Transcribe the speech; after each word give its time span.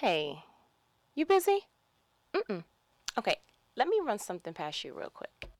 Hey, 0.00 0.44
you 1.16 1.26
busy? 1.26 1.58
Mm-mm. 2.32 2.62
Okay, 3.18 3.34
let 3.74 3.88
me 3.88 3.98
run 4.00 4.20
something 4.20 4.54
past 4.54 4.84
you 4.84 4.94
real 4.96 5.10
quick. 5.10 5.50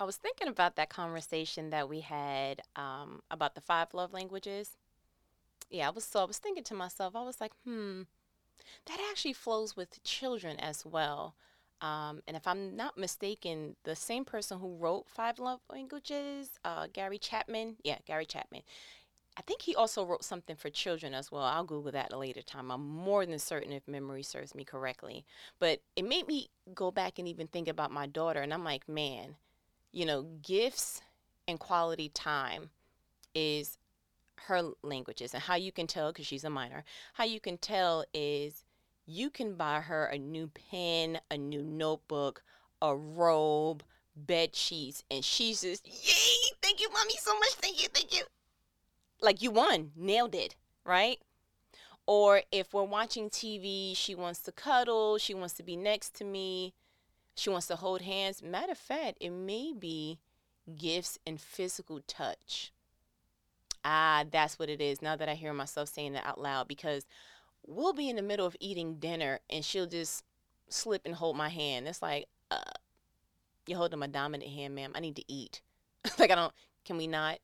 I 0.00 0.04
was 0.04 0.16
thinking 0.16 0.48
about 0.48 0.76
that 0.76 0.88
conversation 0.88 1.68
that 1.68 1.86
we 1.86 2.00
had 2.00 2.62
um, 2.76 3.20
about 3.30 3.54
the 3.54 3.60
five 3.60 3.92
love 3.92 4.14
languages. 4.14 4.78
Yeah, 5.68 5.88
I 5.88 5.90
was 5.90 6.04
so 6.04 6.22
I 6.22 6.24
was 6.24 6.38
thinking 6.38 6.64
to 6.64 6.74
myself, 6.74 7.14
I 7.14 7.24
was 7.24 7.42
like, 7.42 7.52
hmm, 7.66 8.04
that 8.86 9.00
actually 9.10 9.34
flows 9.34 9.76
with 9.76 10.02
children 10.02 10.58
as 10.58 10.86
well. 10.86 11.34
Um, 11.82 12.22
and 12.26 12.38
if 12.38 12.46
I'm 12.46 12.74
not 12.74 12.96
mistaken, 12.96 13.76
the 13.84 13.94
same 13.94 14.24
person 14.24 14.60
who 14.60 14.76
wrote 14.76 15.10
Five 15.10 15.38
Love 15.38 15.60
Languages, 15.70 16.58
uh, 16.64 16.86
Gary 16.90 17.18
Chapman, 17.18 17.76
yeah, 17.84 17.98
Gary 18.06 18.24
Chapman, 18.24 18.62
I 19.36 19.42
think 19.42 19.62
he 19.62 19.74
also 19.74 20.04
wrote 20.04 20.24
something 20.24 20.54
for 20.54 20.70
children 20.70 21.12
as 21.12 21.32
well. 21.32 21.42
I'll 21.42 21.64
Google 21.64 21.92
that 21.92 22.06
at 22.06 22.12
a 22.12 22.18
later 22.18 22.42
time. 22.42 22.70
I'm 22.70 22.86
more 22.86 23.26
than 23.26 23.38
certain 23.38 23.72
if 23.72 23.88
memory 23.88 24.22
serves 24.22 24.54
me 24.54 24.64
correctly. 24.64 25.24
But 25.58 25.80
it 25.96 26.04
made 26.04 26.28
me 26.28 26.50
go 26.72 26.90
back 26.92 27.18
and 27.18 27.26
even 27.26 27.48
think 27.48 27.66
about 27.66 27.90
my 27.90 28.06
daughter. 28.06 28.40
And 28.40 28.54
I'm 28.54 28.62
like, 28.62 28.88
man, 28.88 29.36
you 29.92 30.06
know, 30.06 30.22
gifts 30.42 31.02
and 31.48 31.58
quality 31.58 32.08
time 32.08 32.70
is 33.34 33.76
her 34.46 34.62
languages. 34.82 35.34
And 35.34 35.42
how 35.42 35.56
you 35.56 35.72
can 35.72 35.88
tell, 35.88 36.12
because 36.12 36.26
she's 36.26 36.44
a 36.44 36.50
minor, 36.50 36.84
how 37.14 37.24
you 37.24 37.40
can 37.40 37.58
tell 37.58 38.04
is 38.14 38.64
you 39.04 39.30
can 39.30 39.56
buy 39.56 39.80
her 39.80 40.06
a 40.06 40.18
new 40.18 40.48
pen, 40.70 41.18
a 41.30 41.36
new 41.36 41.62
notebook, 41.62 42.44
a 42.80 42.94
robe, 42.94 43.82
bed 44.14 44.54
sheets, 44.54 45.02
and 45.10 45.24
she's 45.24 45.62
just, 45.62 45.86
yay, 45.88 46.56
thank 46.62 46.80
you, 46.80 46.88
mommy, 46.92 47.14
so 47.18 47.36
much. 47.38 47.54
Thank 47.54 47.82
you, 47.82 47.88
thank 47.88 48.16
you 48.16 48.24
like 49.24 49.42
you 49.42 49.50
won, 49.50 49.90
nailed 49.96 50.34
it, 50.34 50.54
right? 50.84 51.18
Or 52.06 52.42
if 52.52 52.74
we're 52.74 52.84
watching 52.84 53.30
TV, 53.30 53.96
she 53.96 54.14
wants 54.14 54.40
to 54.40 54.52
cuddle, 54.52 55.18
she 55.18 55.34
wants 55.34 55.54
to 55.54 55.62
be 55.62 55.76
next 55.76 56.14
to 56.16 56.24
me, 56.24 56.74
she 57.34 57.50
wants 57.50 57.66
to 57.68 57.76
hold 57.76 58.02
hands. 58.02 58.42
Matter 58.42 58.72
of 58.72 58.78
fact, 58.78 59.18
it 59.20 59.30
may 59.30 59.72
be 59.72 60.18
gifts 60.76 61.18
and 61.26 61.40
physical 61.40 62.00
touch. 62.06 62.72
Ah, 63.84 64.24
that's 64.30 64.58
what 64.58 64.70
it 64.70 64.80
is. 64.80 65.02
Now 65.02 65.16
that 65.16 65.28
I 65.28 65.34
hear 65.34 65.52
myself 65.52 65.88
saying 65.88 66.12
that 66.12 66.26
out 66.26 66.40
loud, 66.40 66.68
because 66.68 67.06
we'll 67.66 67.92
be 67.92 68.08
in 68.08 68.16
the 68.16 68.22
middle 68.22 68.46
of 68.46 68.56
eating 68.60 68.96
dinner 68.96 69.40
and 69.50 69.64
she'll 69.64 69.86
just 69.86 70.24
slip 70.68 71.02
and 71.04 71.14
hold 71.14 71.36
my 71.36 71.48
hand. 71.48 71.88
It's 71.88 72.02
like, 72.02 72.26
uh, 72.50 72.60
you're 73.66 73.78
holding 73.78 73.98
my 73.98 74.06
dominant 74.06 74.50
hand, 74.50 74.74
ma'am. 74.74 74.92
I 74.94 75.00
need 75.00 75.16
to 75.16 75.32
eat. 75.32 75.62
like, 76.18 76.30
I 76.30 76.34
don't, 76.34 76.52
can 76.84 76.96
we 76.98 77.06
not? 77.06 77.38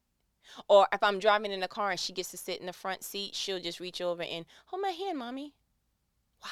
Or 0.69 0.87
if 0.93 1.03
I'm 1.03 1.19
driving 1.19 1.53
in 1.53 1.61
the 1.61 1.69
car 1.69 1.91
and 1.91 2.01
she 2.01 2.13
gets 2.13 2.31
to 2.31 2.37
sit 2.37 2.61
in 2.61 2.67
the 2.67 2.73
front 2.73 3.05
seat, 3.05 3.35
she'll 3.35 3.61
just 3.61 3.81
reach 3.81 4.01
over 4.01 4.23
and 4.23 4.45
hold 4.67 4.83
my 4.83 4.91
hand, 4.91 5.19
mommy. 5.19 5.55
Why? 6.41 6.49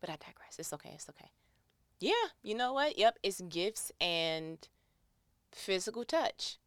But 0.00 0.10
I 0.10 0.16
digress. 0.16 0.58
It's 0.58 0.72
okay. 0.72 0.92
It's 0.94 1.08
okay. 1.08 1.30
Yeah, 1.98 2.12
you 2.42 2.54
know 2.54 2.74
what? 2.74 2.98
Yep, 2.98 3.18
it's 3.22 3.40
gifts 3.40 3.90
and 4.00 4.58
physical 5.52 6.04
touch. 6.04 6.58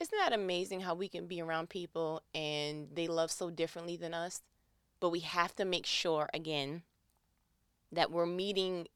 Isn't 0.00 0.18
that 0.18 0.32
amazing 0.32 0.80
how 0.80 0.94
we 0.94 1.08
can 1.08 1.26
be 1.26 1.40
around 1.40 1.68
people 1.68 2.22
and 2.34 2.88
they 2.92 3.06
love 3.06 3.30
so 3.30 3.48
differently 3.50 3.96
than 3.96 4.12
us? 4.12 4.42
But 4.98 5.10
we 5.10 5.20
have 5.20 5.54
to 5.56 5.64
make 5.64 5.86
sure, 5.86 6.28
again, 6.34 6.82
that 7.92 8.10
we're 8.10 8.26
meeting 8.26 8.88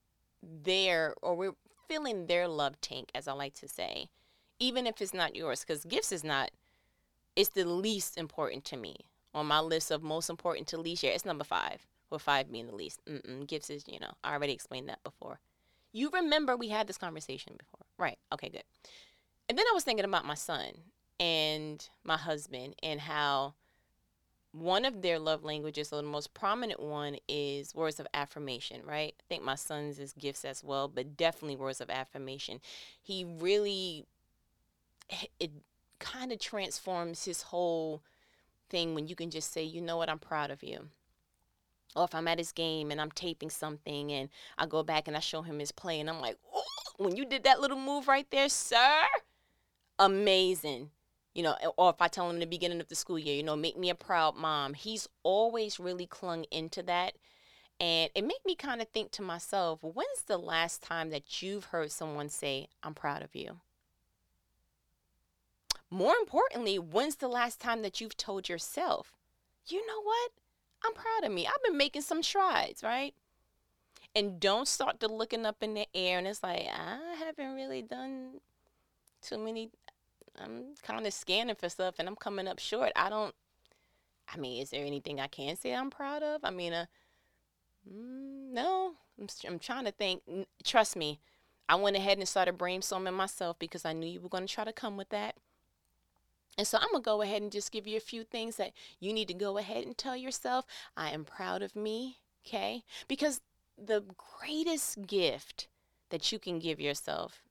their 0.42 1.14
or 1.22 1.34
we're 1.34 1.54
filling 1.88 2.26
their 2.26 2.48
love 2.48 2.80
tank, 2.80 3.10
as 3.14 3.28
I 3.28 3.32
like 3.32 3.54
to 3.54 3.68
say, 3.68 4.10
even 4.60 4.86
if 4.86 5.02
it's 5.02 5.14
not 5.14 5.34
yours, 5.34 5.64
because 5.64 5.84
gifts 5.84 6.12
is 6.12 6.22
not 6.22 6.50
it's 7.36 7.50
the 7.50 7.64
least 7.64 8.18
important 8.18 8.64
to 8.66 8.76
me 8.76 8.96
on 9.34 9.46
my 9.46 9.60
list 9.60 9.90
of 9.90 10.02
most 10.02 10.28
important 10.28 10.66
to 10.68 10.78
least. 10.78 11.02
Yeah, 11.02 11.10
it's 11.10 11.24
number 11.24 11.44
five, 11.44 11.86
with 12.10 12.22
five 12.22 12.50
being 12.50 12.66
the 12.66 12.74
least. 12.74 13.00
Mm-mm, 13.06 13.46
gifts 13.46 13.70
is, 13.70 13.84
you 13.86 14.00
know, 14.00 14.12
I 14.22 14.34
already 14.34 14.52
explained 14.52 14.88
that 14.88 15.02
before. 15.02 15.40
You 15.92 16.10
remember 16.10 16.56
we 16.56 16.68
had 16.68 16.86
this 16.86 16.98
conversation 16.98 17.54
before, 17.58 17.86
right? 17.98 18.18
Okay, 18.32 18.48
good. 18.48 18.64
And 19.48 19.58
then 19.58 19.64
I 19.68 19.74
was 19.74 19.84
thinking 19.84 20.04
about 20.04 20.26
my 20.26 20.34
son 20.34 20.68
and 21.18 21.88
my 22.04 22.16
husband 22.16 22.74
and 22.82 23.00
how 23.00 23.54
one 24.52 24.84
of 24.84 25.02
their 25.02 25.18
love 25.18 25.44
languages, 25.44 25.92
or 25.92 26.02
the 26.02 26.08
most 26.08 26.34
prominent 26.34 26.80
one, 26.80 27.16
is 27.28 27.74
words 27.74 28.00
of 28.00 28.06
affirmation, 28.12 28.82
right? 28.84 29.14
I 29.18 29.22
think 29.28 29.44
my 29.44 29.54
son's 29.54 30.00
is 30.00 30.12
gifts 30.12 30.44
as 30.44 30.64
well, 30.64 30.88
but 30.88 31.16
definitely 31.16 31.56
words 31.56 31.80
of 31.80 31.90
affirmation. 31.90 32.60
He 33.00 33.24
really 33.24 34.06
it 35.38 35.50
kind 35.98 36.32
of 36.32 36.38
transforms 36.38 37.24
his 37.24 37.42
whole 37.42 38.02
thing 38.68 38.94
when 38.94 39.06
you 39.06 39.14
can 39.14 39.30
just 39.30 39.52
say, 39.52 39.62
you 39.62 39.80
know 39.80 39.96
what, 39.96 40.08
I'm 40.08 40.18
proud 40.18 40.50
of 40.50 40.62
you. 40.62 40.88
Or 41.96 42.04
if 42.04 42.14
I'm 42.14 42.28
at 42.28 42.38
his 42.38 42.52
game 42.52 42.90
and 42.90 43.00
I'm 43.00 43.10
taping 43.10 43.50
something 43.50 44.12
and 44.12 44.28
I 44.56 44.66
go 44.66 44.82
back 44.82 45.08
and 45.08 45.16
I 45.16 45.20
show 45.20 45.42
him 45.42 45.58
his 45.58 45.72
play 45.72 46.00
and 46.00 46.08
I'm 46.08 46.20
like, 46.20 46.36
when 46.98 47.16
you 47.16 47.24
did 47.24 47.44
that 47.44 47.60
little 47.60 47.78
move 47.78 48.06
right 48.06 48.26
there, 48.30 48.48
sir, 48.48 49.02
amazing. 49.98 50.90
You 51.34 51.44
know, 51.44 51.56
or 51.76 51.90
if 51.90 52.00
I 52.00 52.08
tell 52.08 52.28
him 52.28 52.36
in 52.36 52.40
the 52.40 52.46
beginning 52.46 52.80
of 52.80 52.88
the 52.88 52.94
school 52.94 53.18
year, 53.18 53.36
you 53.36 53.42
know, 53.42 53.56
make 53.56 53.78
me 53.78 53.90
a 53.90 53.94
proud 53.94 54.36
mom. 54.36 54.74
He's 54.74 55.08
always 55.22 55.80
really 55.80 56.06
clung 56.06 56.44
into 56.50 56.82
that. 56.84 57.14
And 57.80 58.10
it 58.14 58.22
made 58.22 58.40
me 58.44 58.54
kind 58.54 58.82
of 58.82 58.88
think 58.88 59.10
to 59.12 59.22
myself, 59.22 59.80
when's 59.82 60.22
the 60.26 60.36
last 60.36 60.82
time 60.82 61.10
that 61.10 61.40
you've 61.40 61.66
heard 61.66 61.90
someone 61.90 62.28
say, 62.28 62.68
I'm 62.82 62.94
proud 62.94 63.22
of 63.22 63.34
you? 63.34 63.60
More 65.90 66.14
importantly, 66.20 66.78
when's 66.78 67.16
the 67.16 67.28
last 67.28 67.60
time 67.60 67.82
that 67.82 68.00
you've 68.00 68.16
told 68.16 68.48
yourself, 68.48 69.12
you 69.66 69.84
know 69.86 70.00
what? 70.02 70.30
I'm 70.84 70.94
proud 70.94 71.24
of 71.24 71.32
me. 71.32 71.46
I've 71.46 71.62
been 71.64 71.76
making 71.76 72.02
some 72.02 72.22
strides, 72.22 72.82
right? 72.82 73.14
And 74.14 74.40
don't 74.40 74.66
start 74.66 75.00
to 75.00 75.08
looking 75.08 75.44
up 75.44 75.62
in 75.62 75.74
the 75.74 75.86
air 75.94 76.18
and 76.18 76.26
it's 76.26 76.42
like, 76.42 76.66
I 76.72 77.14
haven't 77.18 77.54
really 77.54 77.82
done 77.82 78.40
too 79.20 79.38
many. 79.38 79.70
I'm 80.42 80.74
kind 80.82 81.06
of 81.06 81.12
scanning 81.12 81.54
for 81.56 81.68
stuff 81.68 81.96
and 81.98 82.08
I'm 82.08 82.16
coming 82.16 82.48
up 82.48 82.58
short. 82.58 82.92
I 82.96 83.08
don't, 83.10 83.34
I 84.32 84.38
mean, 84.38 84.62
is 84.62 84.70
there 84.70 84.84
anything 84.84 85.20
I 85.20 85.26
can 85.26 85.56
say 85.56 85.74
I'm 85.74 85.90
proud 85.90 86.22
of? 86.22 86.40
I 86.44 86.50
mean, 86.50 86.72
uh, 86.72 86.86
mm, 87.88 88.52
no, 88.52 88.94
I'm, 89.18 89.26
I'm 89.46 89.58
trying 89.58 89.84
to 89.84 89.92
think. 89.92 90.22
Trust 90.64 90.96
me, 90.96 91.20
I 91.68 91.74
went 91.74 91.96
ahead 91.96 92.18
and 92.18 92.26
started 92.26 92.58
brainstorming 92.58 93.14
myself 93.14 93.58
because 93.58 93.84
I 93.84 93.92
knew 93.92 94.08
you 94.08 94.20
were 94.20 94.28
going 94.28 94.46
to 94.46 94.52
try 94.52 94.64
to 94.64 94.72
come 94.72 94.96
with 94.96 95.10
that. 95.10 95.36
And 96.58 96.66
so 96.66 96.78
I'm 96.78 96.90
going 96.90 97.02
to 97.02 97.04
go 97.04 97.22
ahead 97.22 97.42
and 97.42 97.52
just 97.52 97.72
give 97.72 97.86
you 97.86 97.96
a 97.96 98.00
few 98.00 98.24
things 98.24 98.56
that 98.56 98.72
you 98.98 99.12
need 99.12 99.28
to 99.28 99.34
go 99.34 99.58
ahead 99.58 99.84
and 99.84 99.96
tell 99.96 100.16
yourself 100.16 100.66
I 100.96 101.10
am 101.10 101.24
proud 101.24 101.62
of 101.62 101.76
me, 101.76 102.18
okay? 102.46 102.82
Because 103.08 103.40
the 103.78 104.04
greatest 104.40 105.06
gift 105.06 105.68
that 106.10 106.30
you 106.32 106.38
can 106.38 106.58
give 106.58 106.80
yourself 106.80 107.42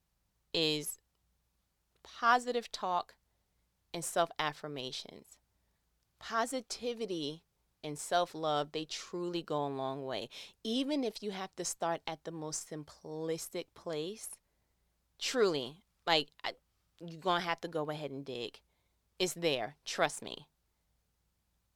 is 0.53 0.99
positive 2.03 2.71
talk 2.71 3.15
and 3.93 4.03
self 4.03 4.29
affirmations. 4.37 5.37
Positivity 6.19 7.41
and 7.83 7.97
self 7.97 8.35
love, 8.35 8.73
they 8.73 8.85
truly 8.85 9.41
go 9.41 9.65
a 9.65 9.67
long 9.67 10.05
way. 10.05 10.29
Even 10.63 11.03
if 11.03 11.23
you 11.23 11.31
have 11.31 11.55
to 11.55 11.65
start 11.65 12.01
at 12.05 12.25
the 12.25 12.31
most 12.31 12.69
simplistic 12.69 13.65
place, 13.73 14.29
truly, 15.17 15.77
like, 16.05 16.27
you're 16.99 17.21
going 17.21 17.41
to 17.41 17.47
have 17.47 17.61
to 17.61 17.67
go 17.67 17.89
ahead 17.89 18.11
and 18.11 18.25
dig 18.25 18.59
is 19.19 19.33
there. 19.33 19.75
Trust 19.85 20.23
me. 20.23 20.47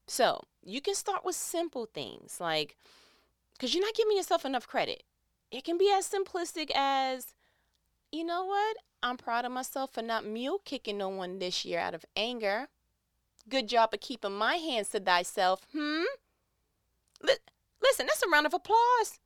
So 0.08 0.44
you 0.66 0.81
can 0.81 0.96
start 0.96 1.24
with 1.24 1.36
simple 1.36 1.86
things 1.86 2.40
like, 2.40 2.78
because 3.54 3.74
you're 3.74 3.84
not 3.86 3.96
giving 3.96 4.18
yourself 4.18 4.46
enough 4.46 4.68
credit. 4.68 5.04
It 5.52 5.64
can 5.64 5.78
be 5.78 5.92
as 5.94 6.09
simplistic 6.09 6.72
as, 6.74 7.34
you 8.12 8.24
know 8.24 8.45
what? 8.45 8.78
I'm 9.04 9.18
proud 9.18 9.45
of 9.45 9.51
myself 9.51 9.94
for 9.94 10.01
not 10.01 10.25
mule 10.25 10.62
kicking 10.63 10.98
no 10.98 11.10
one 11.10 11.40
this 11.40 11.66
year 11.66 11.80
out 11.80 11.94
of 11.94 12.06
anger. 12.16 12.69
Good 13.50 13.68
job 13.68 13.94
of 13.94 14.00
keeping 14.00 14.38
my 14.38 14.56
hands 14.56 14.90
to 14.90 15.00
thyself. 15.00 15.62
Hmm? 15.74 16.04
L- 17.28 17.36
listen, 17.81 18.07
that's 18.07 18.24
a 18.24 18.30
round 18.30 18.45
of 18.45 18.54
applause. 18.54 19.19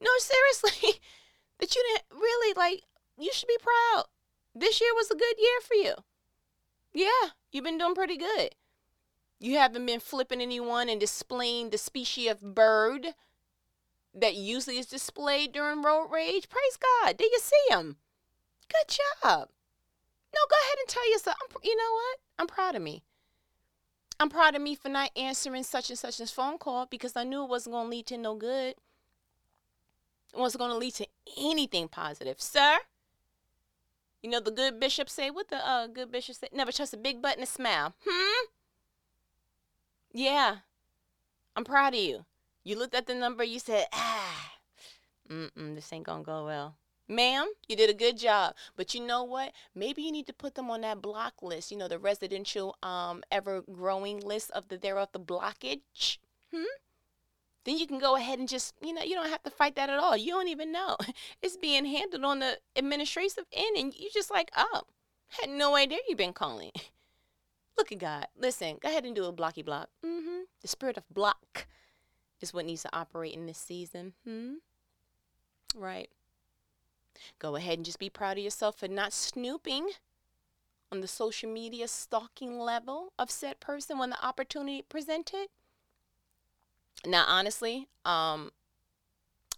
No, 0.00 0.10
seriously. 0.18 1.00
that 1.58 1.74
you 1.74 1.82
didn't 1.82 2.20
really 2.20 2.54
like, 2.56 2.82
you 3.18 3.30
should 3.32 3.48
be 3.48 3.58
proud. 3.60 4.04
This 4.54 4.80
year 4.80 4.90
was 4.94 5.10
a 5.10 5.16
good 5.16 5.36
year 5.38 5.60
for 5.62 5.74
you. 5.74 5.94
Yeah, 6.92 7.30
you've 7.50 7.64
been 7.64 7.78
doing 7.78 7.94
pretty 7.94 8.16
good. 8.16 8.50
You 9.40 9.58
haven't 9.58 9.86
been 9.86 10.00
flipping 10.00 10.40
anyone 10.40 10.88
and 10.88 11.00
displaying 11.00 11.70
the 11.70 11.78
species 11.78 12.30
of 12.30 12.54
bird 12.54 13.08
that 14.14 14.34
usually 14.34 14.78
is 14.78 14.86
displayed 14.86 15.52
during 15.52 15.82
road 15.82 16.08
rage. 16.12 16.48
Praise 16.48 16.78
God. 16.80 17.16
Did 17.16 17.32
you 17.32 17.40
see 17.40 17.74
him? 17.74 17.96
Good 18.68 18.96
job. 19.22 19.48
No, 20.34 20.40
go 20.48 20.56
ahead 20.62 20.78
and 20.78 20.88
tell 20.88 21.10
yourself, 21.10 21.36
I'm, 21.42 21.56
you 21.62 21.76
know 21.76 21.92
what? 21.92 22.18
I'm 22.38 22.46
proud 22.46 22.74
of 22.74 22.82
me. 22.82 23.02
I'm 24.20 24.28
proud 24.28 24.54
of 24.54 24.62
me 24.62 24.74
for 24.74 24.88
not 24.88 25.10
answering 25.16 25.64
such 25.64 25.90
and 25.90 25.98
such 25.98 26.20
a 26.20 26.26
phone 26.26 26.58
call 26.58 26.86
because 26.86 27.16
I 27.16 27.24
knew 27.24 27.42
it 27.42 27.50
wasn't 27.50 27.74
going 27.74 27.86
to 27.86 27.90
lead 27.90 28.06
to 28.06 28.18
no 28.18 28.36
good. 28.36 28.76
It 30.32 30.38
wasn't 30.38 30.60
going 30.60 30.70
to 30.70 30.78
lead 30.78 30.94
to 30.94 31.06
anything 31.38 31.88
positive. 31.88 32.40
Sir, 32.40 32.78
you 34.22 34.30
know 34.30 34.40
the 34.40 34.50
good 34.50 34.78
bishop 34.78 35.08
say 35.10 35.30
what 35.30 35.48
the 35.48 35.56
uh 35.56 35.86
good 35.86 36.10
bishop 36.12 36.36
say? 36.36 36.48
Never 36.52 36.72
trust 36.72 36.94
a 36.94 36.96
big 36.96 37.20
butt 37.20 37.34
and 37.34 37.44
a 37.44 37.46
smile. 37.46 37.94
Hmm. 38.06 38.46
Yeah, 40.12 40.56
I'm 41.56 41.64
proud 41.64 41.94
of 41.94 42.00
you. 42.00 42.24
You 42.64 42.78
looked 42.78 42.94
at 42.94 43.06
the 43.06 43.14
number, 43.14 43.42
you 43.42 43.58
said, 43.58 43.86
ah, 43.92 44.52
mm-mm, 45.28 45.74
this 45.74 45.92
ain't 45.92 46.06
gonna 46.06 46.22
go 46.22 46.44
well. 46.44 46.76
Ma'am, 47.08 47.50
you 47.68 47.76
did 47.76 47.90
a 47.90 47.94
good 47.94 48.16
job. 48.16 48.54
But 48.76 48.94
you 48.94 49.04
know 49.04 49.24
what? 49.24 49.52
Maybe 49.74 50.02
you 50.02 50.12
need 50.12 50.26
to 50.28 50.32
put 50.32 50.54
them 50.54 50.70
on 50.70 50.82
that 50.82 51.02
block 51.02 51.42
list, 51.42 51.70
you 51.70 51.76
know, 51.76 51.88
the 51.88 51.98
residential 51.98 52.76
um 52.82 53.22
ever 53.30 53.62
growing 53.62 54.20
list 54.20 54.50
of 54.52 54.68
the 54.68 54.78
there 54.78 54.98
of 54.98 55.10
the 55.12 55.20
blockage. 55.20 56.18
Hmm? 56.54 56.64
Then 57.64 57.78
you 57.78 57.86
can 57.86 57.98
go 57.98 58.16
ahead 58.16 58.38
and 58.38 58.48
just, 58.48 58.74
you 58.82 58.92
know, 58.92 59.02
you 59.02 59.14
don't 59.14 59.30
have 59.30 59.42
to 59.44 59.50
fight 59.50 59.76
that 59.76 59.88
at 59.88 59.98
all. 59.98 60.16
You 60.16 60.32
don't 60.32 60.48
even 60.48 60.72
know. 60.72 60.96
It's 61.42 61.56
being 61.56 61.84
handled 61.84 62.24
on 62.24 62.40
the 62.40 62.58
administrative 62.76 63.44
end 63.52 63.76
and 63.76 63.94
you 63.94 64.10
just 64.12 64.30
like, 64.30 64.50
oh, 64.56 64.82
had 65.40 65.50
no 65.50 65.76
idea 65.76 65.98
you've 66.08 66.18
been 66.18 66.32
calling. 66.32 66.72
Look 67.76 67.90
at 67.90 67.98
God. 67.98 68.26
Listen, 68.36 68.78
go 68.80 68.88
ahead 68.88 69.04
and 69.04 69.14
do 69.14 69.24
a 69.24 69.32
blocky 69.32 69.62
block. 69.62 69.88
Mm-hmm. 70.04 70.42
The 70.60 70.68
spirit 70.68 70.96
of 70.96 71.08
block 71.08 71.66
is 72.40 72.52
what 72.52 72.66
needs 72.66 72.82
to 72.82 72.90
operate 72.92 73.34
in 73.34 73.46
this 73.46 73.58
season. 73.58 74.12
Hmm? 74.26 74.54
Right. 75.74 76.10
Go 77.38 77.56
ahead 77.56 77.78
and 77.78 77.84
just 77.84 77.98
be 77.98 78.10
proud 78.10 78.38
of 78.38 78.44
yourself 78.44 78.76
for 78.76 78.88
not 78.88 79.12
snooping 79.12 79.90
on 80.90 81.00
the 81.00 81.08
social 81.08 81.50
media 81.50 81.88
stalking 81.88 82.58
level 82.58 83.12
of 83.18 83.30
said 83.30 83.60
person 83.60 83.98
when 83.98 84.10
the 84.10 84.24
opportunity 84.24 84.82
presented. 84.82 85.48
Now, 87.06 87.24
honestly, 87.26 87.88
um, 88.04 88.52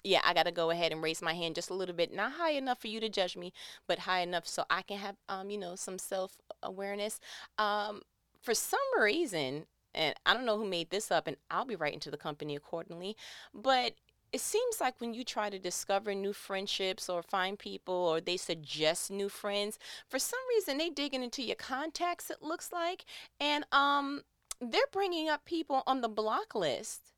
yeah, 0.03 0.21
I 0.25 0.35
got 0.35 0.45
to 0.45 0.53
go 0.53 0.71
ahead 0.71 0.93
and 0.93 1.03
raise 1.03 1.23
my 1.23 1.33
hand 1.33 1.55
just 1.55 1.71
a 1.71 1.75
little 1.75 1.95
bit, 1.95 2.15
not 2.15 2.33
high 2.33 2.53
enough 2.53 2.81
for 2.81 2.89
you 2.89 3.01
to 3.01 3.09
judge 3.09 3.37
me, 3.37 3.53
but 3.87 4.01
high 4.01 4.21
enough 4.21 4.47
so 4.47 4.65
I 4.69 4.83
can 4.83 4.99
have, 4.99 5.17
um, 5.29 5.51
you 5.51 5.59
know, 5.59 5.77
some 5.77 5.99
self 5.99 6.37
awareness. 6.63 7.21
Um, 7.59 8.03
for 8.43 8.55
some 8.55 8.81
reason, 9.01 9.65
and 9.95 10.15
I 10.27 10.35
don't 10.35 10.45
know 10.45 10.59
who 10.59 10.67
made 10.69 10.91
this 10.91 11.11
up, 11.11 11.27
and 11.27 11.37
I'll 11.51 11.65
be 11.65 11.77
writing 11.77 12.01
to 12.01 12.11
the 12.11 12.19
company 12.19 12.55
accordingly, 12.55 13.17
but 13.55 13.95
it 14.33 14.41
seems 14.41 14.81
like 14.81 15.01
when 15.01 15.15
you 15.15 15.25
try 15.25 15.49
to 15.49 15.61
discover 15.61 16.13
new 16.13 16.33
friendships 16.33 17.09
or 17.09 17.23
find 17.23 17.57
people 17.59 17.95
or 17.95 18.21
they 18.21 18.37
suggest 18.37 19.11
new 19.11 19.29
friends, 19.29 19.79
for 20.09 20.19
some 20.19 20.41
reason 20.55 20.77
they 20.77 20.91
digging 20.91 21.23
into 21.23 21.43
your 21.43 21.57
contacts. 21.57 22.31
It 22.31 22.43
looks 22.43 22.73
like, 22.73 23.05
and 23.39 23.65
um, 23.71 24.23
they're 24.61 24.83
bringing 24.91 25.29
up 25.29 25.45
people 25.45 25.85
on 25.87 26.01
the 26.01 26.09
block 26.09 26.55
list 26.55 27.14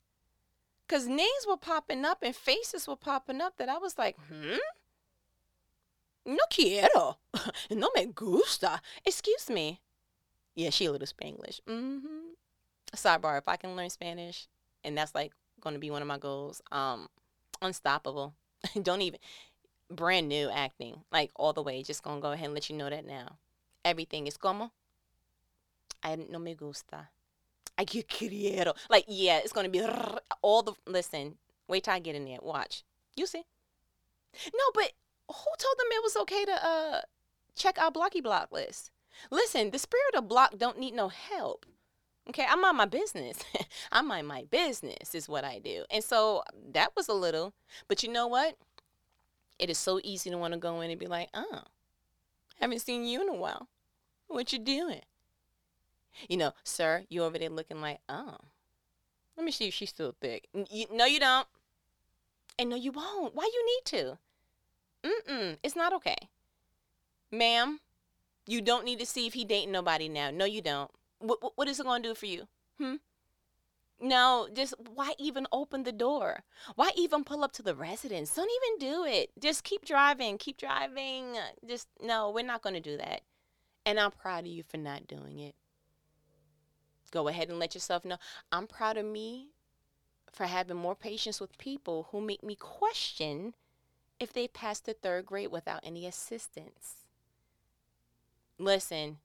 because 0.86 1.06
names 1.06 1.46
were 1.48 1.56
popping 1.56 2.04
up 2.04 2.18
and 2.22 2.34
faces 2.34 2.86
were 2.86 2.96
popping 2.96 3.40
up 3.40 3.56
that 3.58 3.68
I 3.68 3.78
was 3.78 3.98
like, 3.98 4.16
hmm. 4.28 4.56
No 6.24 6.38
quiero. 6.50 7.18
No 7.70 7.90
me 7.94 8.06
gusta. 8.06 8.80
Excuse 9.04 9.48
me. 9.48 9.80
Yeah, 10.54 10.70
she 10.70 10.86
a 10.86 10.92
little 10.92 11.06
Spanglish. 11.06 11.60
Mm-hmm. 11.68 12.32
Sidebar, 12.94 13.38
if 13.38 13.46
I 13.46 13.56
can 13.56 13.76
learn 13.76 13.90
Spanish, 13.90 14.48
and 14.82 14.96
that's 14.96 15.14
like 15.14 15.32
going 15.60 15.74
to 15.74 15.80
be 15.80 15.90
one 15.90 16.02
of 16.02 16.08
my 16.08 16.18
goals. 16.18 16.62
Um, 16.72 17.08
unstoppable. 17.60 18.34
Don't 18.82 19.02
even 19.02 19.20
brand 19.90 20.28
new 20.28 20.50
acting, 20.50 21.02
like 21.12 21.30
all 21.36 21.52
the 21.52 21.62
way. 21.62 21.82
Just 21.82 22.02
gonna 22.02 22.20
go 22.20 22.32
ahead 22.32 22.46
and 22.46 22.54
let 22.54 22.68
you 22.70 22.76
know 22.76 22.90
that 22.90 23.06
now. 23.06 23.38
Everything 23.84 24.26
is 24.26 24.36
como. 24.36 24.72
I 26.02 26.16
no 26.16 26.38
me 26.38 26.54
gusta. 26.54 27.08
I 27.78 27.84
get 27.84 28.08
quiero. 28.08 28.74
Like 28.88 29.04
yeah, 29.08 29.38
it's 29.38 29.52
gonna 29.52 29.68
be 29.68 29.82
all 30.42 30.62
the. 30.62 30.72
Listen, 30.86 31.36
wait 31.68 31.84
till 31.84 31.94
I 31.94 31.98
get 31.98 32.14
in 32.14 32.24
there. 32.24 32.38
Watch. 32.42 32.82
You 33.16 33.26
see. 33.26 33.44
No, 34.52 34.64
but 34.74 34.92
who 35.28 35.34
told 35.58 35.78
them 35.78 35.86
it 35.90 36.02
was 36.02 36.16
okay 36.16 36.44
to 36.44 36.66
uh 36.66 37.00
check 37.54 37.78
our 37.80 37.90
blocky 37.90 38.20
block 38.20 38.52
list? 38.52 38.90
Listen, 39.30 39.70
the 39.70 39.78
spirit 39.78 40.14
of 40.14 40.28
block 40.28 40.58
don't 40.58 40.78
need 40.78 40.94
no 40.94 41.08
help. 41.08 41.64
Okay, 42.28 42.44
I 42.48 42.56
mind 42.56 42.76
my 42.76 42.86
business. 42.86 43.38
I 43.92 44.02
mind 44.02 44.26
my 44.26 44.44
business 44.50 45.14
is 45.14 45.28
what 45.28 45.44
I 45.44 45.58
do. 45.58 45.84
And 45.90 46.02
so 46.02 46.42
that 46.72 46.90
was 46.96 47.08
a 47.08 47.12
little, 47.14 47.54
but 47.88 48.02
you 48.02 48.10
know 48.10 48.26
what? 48.26 48.56
It 49.58 49.70
is 49.70 49.78
so 49.78 50.00
easy 50.02 50.28
to 50.30 50.36
want 50.36 50.52
to 50.52 50.58
go 50.58 50.80
in 50.80 50.90
and 50.90 51.00
be 51.00 51.06
like, 51.06 51.28
oh, 51.32 51.62
haven't 52.60 52.80
seen 52.80 53.04
you 53.04 53.22
in 53.22 53.28
a 53.28 53.34
while. 53.34 53.68
What 54.26 54.52
you 54.52 54.58
doing? 54.58 55.02
You 56.28 56.36
know, 56.36 56.52
sir, 56.64 57.04
you 57.08 57.22
over 57.24 57.38
there 57.38 57.50
looking 57.50 57.80
like, 57.80 58.00
oh, 58.08 58.36
let 59.36 59.44
me 59.44 59.52
see 59.52 59.68
if 59.68 59.74
she's 59.74 59.90
still 59.90 60.14
thick. 60.20 60.48
No, 60.92 61.04
you 61.04 61.20
don't. 61.20 61.46
And 62.58 62.70
no, 62.70 62.76
you 62.76 62.92
won't. 62.92 63.34
Why 63.34 63.50
you 63.52 63.66
need 63.66 63.84
to? 63.98 64.18
Mm-mm, 65.04 65.58
it's 65.62 65.76
not 65.76 65.92
okay. 65.92 66.16
Ma'am, 67.30 67.80
you 68.46 68.60
don't 68.60 68.84
need 68.84 68.98
to 68.98 69.06
see 69.06 69.26
if 69.26 69.34
he 69.34 69.44
dating 69.44 69.72
nobody 69.72 70.08
now. 70.08 70.30
No, 70.30 70.44
you 70.44 70.62
don't. 70.62 70.90
What, 71.18 71.38
what 71.56 71.68
is 71.68 71.80
it 71.80 71.86
going 71.86 72.02
to 72.02 72.08
do 72.08 72.14
for 72.14 72.26
you? 72.26 72.48
Hmm? 72.78 72.96
No, 74.00 74.48
just 74.52 74.74
why 74.94 75.14
even 75.18 75.46
open 75.52 75.82
the 75.82 75.92
door? 75.92 76.42
Why 76.74 76.90
even 76.96 77.24
pull 77.24 77.42
up 77.42 77.52
to 77.52 77.62
the 77.62 77.74
residence? 77.74 78.34
Don't 78.34 78.50
even 78.50 78.90
do 78.90 79.04
it. 79.04 79.30
Just 79.38 79.64
keep 79.64 79.84
driving, 79.86 80.36
keep 80.36 80.58
driving. 80.58 81.36
Just 81.66 81.88
no, 82.02 82.30
we're 82.30 82.44
not 82.44 82.62
going 82.62 82.74
to 82.74 82.80
do 82.80 82.96
that. 82.98 83.22
And 83.86 83.98
I'm 83.98 84.10
proud 84.10 84.40
of 84.40 84.50
you 84.50 84.64
for 84.68 84.76
not 84.76 85.06
doing 85.06 85.38
it. 85.38 85.54
Go 87.10 87.28
ahead 87.28 87.48
and 87.48 87.58
let 87.58 87.74
yourself 87.74 88.04
know. 88.04 88.18
I'm 88.52 88.66
proud 88.66 88.96
of 88.96 89.04
me 89.04 89.48
for 90.32 90.44
having 90.44 90.76
more 90.76 90.94
patience 90.94 91.40
with 91.40 91.58
people 91.58 92.08
who 92.10 92.20
make 92.20 92.42
me 92.42 92.54
question 92.54 93.54
if 94.20 94.32
they 94.32 94.48
passed 94.48 94.86
the 94.86 94.94
third 94.94 95.26
grade 95.26 95.50
without 95.50 95.80
any 95.82 96.06
assistance. 96.06 96.96
Listen, 98.58 99.18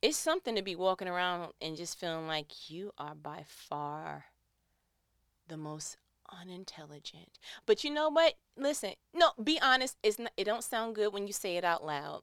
it's 0.00 0.16
something 0.16 0.56
to 0.56 0.62
be 0.62 0.74
walking 0.74 1.08
around 1.08 1.52
and 1.60 1.76
just 1.76 1.98
feeling 1.98 2.26
like 2.26 2.70
you 2.70 2.92
are 2.98 3.14
by 3.14 3.44
far 3.46 4.26
the 5.48 5.56
most 5.56 5.96
unintelligent. 6.40 7.38
But 7.66 7.84
you 7.84 7.90
know 7.90 8.08
what? 8.08 8.34
Listen, 8.56 8.94
no, 9.14 9.30
be 9.42 9.60
honest. 9.60 9.96
It's 10.02 10.18
not, 10.18 10.32
it 10.36 10.44
don't 10.44 10.64
sound 10.64 10.94
good 10.94 11.12
when 11.12 11.26
you 11.26 11.32
say 11.32 11.56
it 11.56 11.64
out 11.64 11.84
loud. 11.84 12.22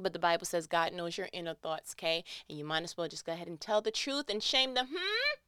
But 0.00 0.12
the 0.12 0.18
Bible 0.18 0.46
says 0.46 0.66
God 0.66 0.92
knows 0.92 1.18
your 1.18 1.28
inner 1.32 1.54
thoughts, 1.54 1.94
okay? 1.94 2.24
And 2.48 2.58
you 2.58 2.64
might 2.64 2.82
as 2.82 2.96
well 2.96 3.08
just 3.08 3.26
go 3.26 3.32
ahead 3.32 3.48
and 3.48 3.60
tell 3.60 3.82
the 3.82 3.90
truth 3.90 4.30
and 4.30 4.42
shame 4.42 4.74
them. 4.74 4.88
Hmm? 4.90 5.38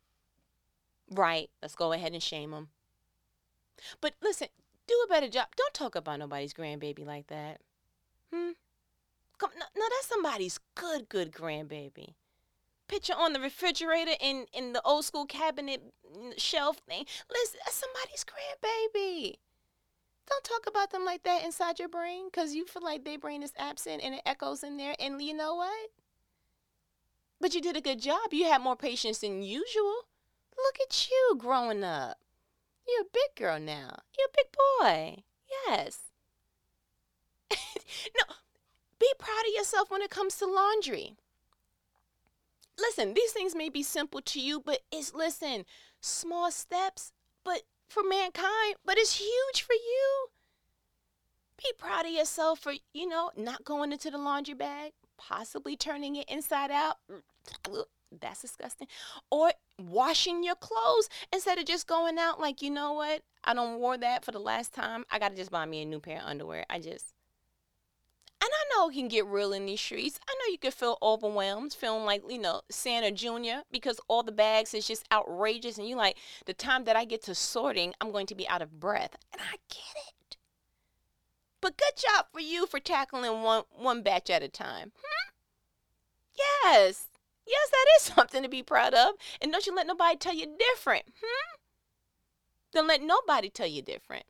Right. 1.14 1.50
Let's 1.60 1.74
go 1.74 1.92
ahead 1.92 2.12
and 2.12 2.22
shame 2.22 2.50
them. 2.50 2.68
But 4.00 4.14
listen, 4.22 4.48
do 4.86 4.94
a 5.04 5.08
better 5.08 5.28
job. 5.28 5.48
Don't 5.56 5.74
talk 5.74 5.94
about 5.94 6.18
nobody's 6.18 6.54
grandbaby 6.54 7.04
like 7.04 7.28
that. 7.28 7.60
Hmm? 8.32 8.50
Come, 9.38 9.50
no, 9.58 9.66
no, 9.76 9.84
that's 9.88 10.06
somebody's 10.06 10.60
good, 10.74 11.08
good 11.08 11.32
grandbaby. 11.32 12.14
Picture 12.88 13.14
on 13.16 13.32
the 13.32 13.40
refrigerator 13.40 14.12
in 14.20 14.46
in 14.52 14.74
the 14.74 14.82
old 14.82 15.04
school 15.04 15.24
cabinet 15.24 15.82
shelf 16.36 16.76
thing. 16.86 17.06
Listen, 17.30 17.60
that's 17.64 17.82
somebody's 17.82 18.24
grandbaby. 18.24 19.36
Don't 20.28 20.44
talk 20.44 20.66
about 20.68 20.90
them 20.90 21.04
like 21.04 21.24
that 21.24 21.44
inside 21.44 21.78
your 21.78 21.88
brain 21.88 22.26
because 22.26 22.54
you 22.54 22.66
feel 22.66 22.82
like 22.82 23.04
their 23.04 23.18
brain 23.18 23.42
is 23.42 23.52
absent 23.58 24.02
and 24.02 24.14
it 24.14 24.22
echoes 24.24 24.62
in 24.62 24.76
there. 24.76 24.94
And 24.98 25.20
you 25.20 25.34
know 25.34 25.56
what? 25.56 25.90
But 27.40 27.54
you 27.54 27.60
did 27.60 27.76
a 27.76 27.80
good 27.80 28.00
job. 28.00 28.32
You 28.32 28.44
had 28.44 28.62
more 28.62 28.76
patience 28.76 29.18
than 29.18 29.42
usual. 29.42 30.06
Look 30.56 30.76
at 30.80 31.08
you 31.10 31.36
growing 31.38 31.82
up. 31.82 32.18
You're 32.86 33.02
a 33.02 33.12
big 33.12 33.34
girl 33.36 33.58
now. 33.58 33.98
You're 34.16 34.28
a 34.28 34.36
big 34.36 34.46
boy. 34.80 35.22
Yes. 35.66 36.00
no, 37.50 38.34
be 38.98 39.12
proud 39.18 39.42
of 39.46 39.54
yourself 39.54 39.90
when 39.90 40.02
it 40.02 40.10
comes 40.10 40.36
to 40.36 40.46
laundry. 40.46 41.16
Listen, 42.78 43.14
these 43.14 43.32
things 43.32 43.54
may 43.54 43.68
be 43.68 43.82
simple 43.82 44.20
to 44.22 44.40
you, 44.40 44.60
but 44.60 44.80
it's, 44.90 45.12
listen, 45.12 45.64
small 46.00 46.50
steps, 46.50 47.12
but 47.44 47.62
for 47.92 48.02
mankind, 48.02 48.76
but 48.84 48.98
it's 48.98 49.18
huge 49.18 49.62
for 49.62 49.74
you. 49.74 50.26
Be 51.58 51.72
proud 51.78 52.06
of 52.06 52.12
yourself 52.12 52.58
for, 52.58 52.72
you 52.92 53.06
know, 53.06 53.30
not 53.36 53.64
going 53.64 53.92
into 53.92 54.10
the 54.10 54.18
laundry 54.18 54.54
bag, 54.54 54.92
possibly 55.18 55.76
turning 55.76 56.16
it 56.16 56.28
inside 56.28 56.70
out. 56.70 56.96
That's 58.20 58.42
disgusting. 58.42 58.88
Or 59.30 59.52
washing 59.80 60.44
your 60.44 60.54
clothes 60.54 61.08
instead 61.32 61.58
of 61.58 61.64
just 61.64 61.86
going 61.86 62.18
out 62.18 62.40
like, 62.40 62.60
you 62.60 62.70
know 62.70 62.92
what? 62.92 63.22
I 63.44 63.54
don't 63.54 63.78
wore 63.78 63.96
that 63.96 64.24
for 64.24 64.32
the 64.32 64.38
last 64.38 64.74
time. 64.74 65.04
I 65.10 65.18
got 65.18 65.30
to 65.30 65.36
just 65.36 65.50
buy 65.50 65.64
me 65.64 65.82
a 65.82 65.86
new 65.86 66.00
pair 66.00 66.18
of 66.18 66.26
underwear. 66.26 66.66
I 66.68 66.78
just 66.78 67.14
and 68.42 68.50
I 68.50 68.74
know 68.74 68.88
it 68.88 68.94
can 68.94 69.06
get 69.06 69.26
real 69.26 69.52
in 69.52 69.66
these 69.66 69.80
streets. 69.80 70.18
I 70.28 70.34
know 70.34 70.50
you 70.50 70.58
can 70.58 70.72
feel 70.72 70.98
overwhelmed, 71.00 71.72
feeling 71.72 72.04
like, 72.04 72.22
you 72.28 72.40
know, 72.40 72.62
Santa 72.70 73.12
Jr., 73.12 73.62
because 73.70 74.00
all 74.08 74.24
the 74.24 74.32
bags 74.32 74.74
is 74.74 74.84
just 74.84 75.06
outrageous. 75.12 75.78
And 75.78 75.86
you 75.86 75.94
like, 75.94 76.16
the 76.46 76.52
time 76.52 76.82
that 76.84 76.96
I 76.96 77.04
get 77.04 77.22
to 77.24 77.36
sorting, 77.36 77.94
I'm 78.00 78.10
going 78.10 78.26
to 78.26 78.34
be 78.34 78.48
out 78.48 78.60
of 78.60 78.80
breath. 78.80 79.14
And 79.32 79.40
I 79.40 79.58
get 79.68 79.94
it. 80.08 80.36
But 81.60 81.76
good 81.76 81.96
job 81.96 82.26
for 82.32 82.40
you 82.40 82.66
for 82.66 82.80
tackling 82.80 83.42
one, 83.42 83.62
one 83.76 84.02
batch 84.02 84.28
at 84.28 84.42
a 84.42 84.48
time. 84.48 84.90
Hmm? 84.96 85.30
Yes. 86.64 87.06
Yes, 87.46 87.70
that 87.70 87.86
is 87.96 88.02
something 88.16 88.42
to 88.42 88.48
be 88.48 88.64
proud 88.64 88.92
of. 88.92 89.14
And 89.40 89.52
don't 89.52 89.68
you 89.68 89.74
let 89.74 89.86
nobody 89.86 90.16
tell 90.16 90.34
you 90.34 90.46
different. 90.58 91.04
Hmm? 91.22 91.58
Don't 92.72 92.88
let 92.88 93.02
nobody 93.02 93.50
tell 93.50 93.68
you 93.68 93.82
different. 93.82 94.24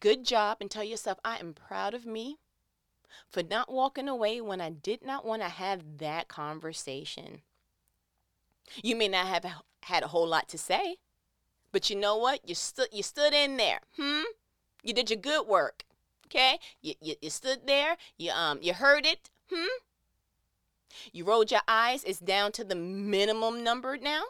Good 0.00 0.26
job 0.26 0.58
and 0.60 0.70
tell 0.70 0.84
yourself, 0.84 1.18
I 1.24 1.38
am 1.38 1.54
proud 1.54 1.94
of 1.94 2.04
me 2.04 2.36
for 3.28 3.42
not 3.42 3.72
walking 3.72 4.08
away 4.08 4.40
when 4.40 4.60
I 4.60 4.70
did 4.70 5.04
not 5.04 5.24
want 5.24 5.42
to 5.42 5.48
have 5.48 5.98
that 5.98 6.28
conversation. 6.28 7.42
You 8.82 8.96
may 8.96 9.08
not 9.08 9.26
have 9.26 9.44
had 9.82 10.02
a 10.02 10.08
whole 10.08 10.26
lot 10.26 10.48
to 10.50 10.58
say, 10.58 10.96
But 11.72 11.90
you 11.90 11.96
know 11.96 12.16
what? 12.16 12.48
You 12.48 12.54
stood 12.54 12.88
you 12.92 13.02
stood 13.02 13.32
in 13.32 13.56
there. 13.56 13.80
Hmm? 13.96 14.22
You 14.82 14.92
did 14.92 15.10
your 15.10 15.18
good 15.18 15.46
work. 15.46 15.84
Okay? 16.26 16.58
You, 16.80 16.94
you, 17.00 17.14
you 17.20 17.30
stood 17.30 17.66
there. 17.66 17.96
You 18.16 18.30
um 18.32 18.58
you 18.62 18.74
heard 18.74 19.06
it. 19.06 19.30
Hmm? 19.52 19.66
You 21.12 21.24
rolled 21.24 21.50
your 21.50 21.62
eyes. 21.68 22.04
It's 22.04 22.18
down 22.18 22.52
to 22.52 22.64
the 22.64 22.74
minimum 22.74 23.62
number 23.64 23.96
now. 23.96 24.22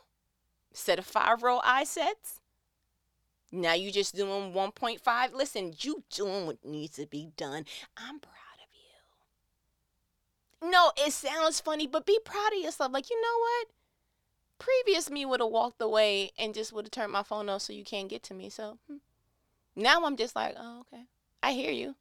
Set 0.72 0.98
of 0.98 1.06
five 1.06 1.42
roll 1.42 1.60
eye 1.64 1.84
sets. 1.84 2.40
Now 3.52 3.72
you 3.72 3.90
just 3.90 4.14
doing 4.14 4.52
1.5. 4.52 5.34
Listen, 5.34 5.74
you 5.80 6.04
doing 6.10 6.46
what 6.46 6.64
needs 6.64 6.96
to 6.96 7.06
be 7.06 7.30
done. 7.36 7.64
I'm 7.96 8.20
proud. 8.20 8.39
No, 10.62 10.92
it 10.96 11.12
sounds 11.12 11.60
funny, 11.60 11.86
but 11.86 12.04
be 12.04 12.18
proud 12.24 12.52
of 12.52 12.62
yourself. 12.62 12.92
Like, 12.92 13.08
you 13.08 13.20
know 13.20 13.38
what? 13.38 13.68
Previous 14.58 15.10
me 15.10 15.24
would 15.24 15.40
have 15.40 15.50
walked 15.50 15.80
away 15.80 16.32
and 16.38 16.54
just 16.54 16.72
would 16.72 16.84
have 16.84 16.90
turned 16.90 17.12
my 17.12 17.22
phone 17.22 17.48
off 17.48 17.62
so 17.62 17.72
you 17.72 17.84
can't 17.84 18.10
get 18.10 18.22
to 18.24 18.34
me. 18.34 18.50
So 18.50 18.78
hmm. 18.86 18.96
now 19.74 20.04
I'm 20.04 20.16
just 20.16 20.36
like, 20.36 20.54
oh, 20.58 20.80
okay. 20.80 21.04
I 21.42 21.52
hear 21.52 21.70
you. 21.70 21.94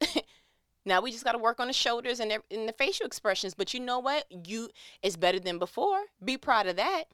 now 0.86 1.02
we 1.02 1.12
just 1.12 1.24
got 1.24 1.32
to 1.32 1.38
work 1.38 1.60
on 1.60 1.66
the 1.66 1.74
shoulders 1.74 2.20
and, 2.20 2.32
and 2.50 2.68
the 2.68 2.72
facial 2.72 3.04
expressions. 3.04 3.52
But 3.52 3.74
you 3.74 3.80
know 3.80 3.98
what? 3.98 4.24
You 4.30 4.70
it's 5.02 5.16
better 5.16 5.38
than 5.38 5.58
before. 5.58 6.04
Be 6.24 6.38
proud 6.38 6.66
of 6.66 6.76
that. 6.76 7.04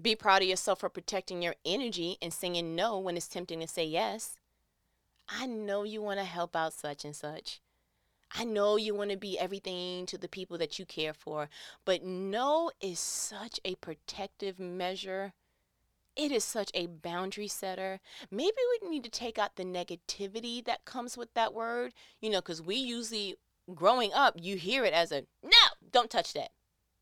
Be 0.00 0.16
proud 0.16 0.42
of 0.42 0.48
yourself 0.48 0.80
for 0.80 0.88
protecting 0.88 1.42
your 1.42 1.54
energy 1.64 2.16
and 2.20 2.32
saying 2.32 2.74
no 2.74 2.98
when 2.98 3.16
it's 3.16 3.28
tempting 3.28 3.60
to 3.60 3.68
say 3.68 3.84
yes. 3.84 4.36
I 5.28 5.46
know 5.46 5.84
you 5.84 6.02
want 6.02 6.18
to 6.18 6.24
help 6.24 6.56
out 6.56 6.72
such 6.72 7.04
and 7.04 7.14
such. 7.14 7.60
I 8.32 8.44
know 8.44 8.76
you 8.76 8.94
want 8.94 9.10
to 9.10 9.16
be 9.16 9.38
everything 9.38 10.06
to 10.06 10.16
the 10.16 10.28
people 10.28 10.56
that 10.58 10.78
you 10.78 10.86
care 10.86 11.12
for, 11.12 11.48
but 11.84 12.04
no 12.04 12.70
is 12.80 13.00
such 13.00 13.58
a 13.64 13.74
protective 13.76 14.58
measure. 14.58 15.32
It 16.16 16.30
is 16.30 16.44
such 16.44 16.70
a 16.74 16.86
boundary 16.86 17.48
setter. 17.48 18.00
Maybe 18.30 18.56
we 18.82 18.88
need 18.88 19.04
to 19.04 19.10
take 19.10 19.38
out 19.38 19.56
the 19.56 19.64
negativity 19.64 20.64
that 20.64 20.84
comes 20.84 21.16
with 21.16 21.34
that 21.34 21.54
word, 21.54 21.92
you 22.20 22.30
know, 22.30 22.40
because 22.40 22.62
we 22.62 22.76
usually, 22.76 23.36
growing 23.74 24.12
up, 24.12 24.34
you 24.36 24.56
hear 24.56 24.84
it 24.84 24.92
as 24.92 25.12
a 25.12 25.22
no, 25.42 25.50
don't 25.90 26.10
touch 26.10 26.32
that. 26.34 26.50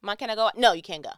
Mom, 0.01 0.17
can 0.17 0.31
I 0.31 0.35
go? 0.35 0.51
No, 0.57 0.73
you 0.73 0.83
can't 0.83 1.03
go. 1.03 1.13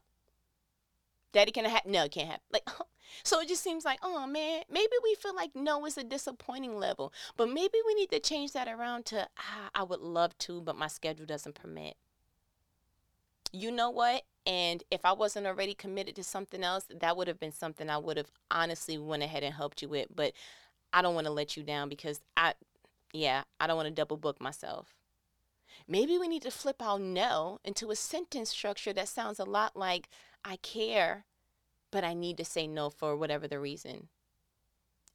Daddy, 1.33 1.53
can 1.53 1.65
have? 1.65 1.87
No, 1.87 2.09
can't 2.09 2.31
have. 2.31 2.41
Like, 2.53 2.69
so 3.23 3.41
it 3.41 3.49
just 3.49 3.63
seems 3.63 3.85
like, 3.85 4.01
oh 4.03 4.27
man, 4.27 4.63
maybe 4.71 4.93
we 5.03 5.15
feel 5.15 5.35
like 5.35 5.51
no 5.55 5.85
is 5.87 5.99
a 5.99 6.05
disappointing 6.05 6.79
level, 6.79 7.13
but 7.37 7.49
maybe 7.49 7.79
we 7.87 7.95
need 7.95 8.11
to 8.11 8.21
change 8.21 8.53
that 8.53 8.69
around 8.69 9.07
to 9.07 9.29
ah, 9.39 9.71
I 9.75 9.83
would 9.83 10.01
love 10.01 10.37
to, 10.39 10.61
but 10.61 10.77
my 10.77 10.89
schedule 10.89 11.27
doesn't 11.27 11.55
permit. 11.55 11.97
You 13.53 13.73
know 13.73 13.91
what? 13.91 14.23
And 14.47 14.83
if 14.91 15.05
I 15.05 15.13
wasn't 15.13 15.47
already 15.47 15.75
committed 15.75 16.17
to 16.17 16.25
something 16.25 16.63
else, 16.63 16.85
that 17.01 17.17
would 17.17 17.29
have 17.29 17.41
been 17.41 17.53
something 17.53 17.91
I 17.91 17.99
would 17.99 18.17
have 18.17 18.31
honestly 18.51 18.97
went 18.97 19.23
ahead 19.23 19.43
and 19.43 19.55
helped 19.55 19.83
you 19.83 19.89
with. 19.89 20.09
But 20.15 20.33
I 20.93 21.03
don't 21.03 21.15
want 21.15 21.27
to 21.27 21.33
let 21.33 21.57
you 21.57 21.63
down 21.63 21.89
because 21.89 22.21
I, 22.37 22.55
yeah, 23.13 23.43
I 23.59 23.67
don't 23.67 23.77
want 23.77 23.89
to 23.89 23.95
double 23.95 24.17
book 24.17 24.41
myself. 24.41 24.95
Maybe 25.91 26.17
we 26.19 26.29
need 26.29 26.43
to 26.43 26.53
flip 26.53 26.81
our 26.81 27.01
no 27.01 27.59
into 27.65 27.91
a 27.91 27.97
sentence 27.97 28.51
structure 28.51 28.93
that 28.93 29.09
sounds 29.09 29.41
a 29.41 29.45
lot 29.45 29.75
like 29.75 30.09
I 30.45 30.55
care, 30.55 31.25
but 31.91 32.05
I 32.05 32.15
need 32.15 32.37
to 32.37 32.45
say 32.45 32.69
no 32.69 32.91
for 32.91 33.17
whatever 33.17 33.49
the 33.49 33.59
reason. 33.59 34.07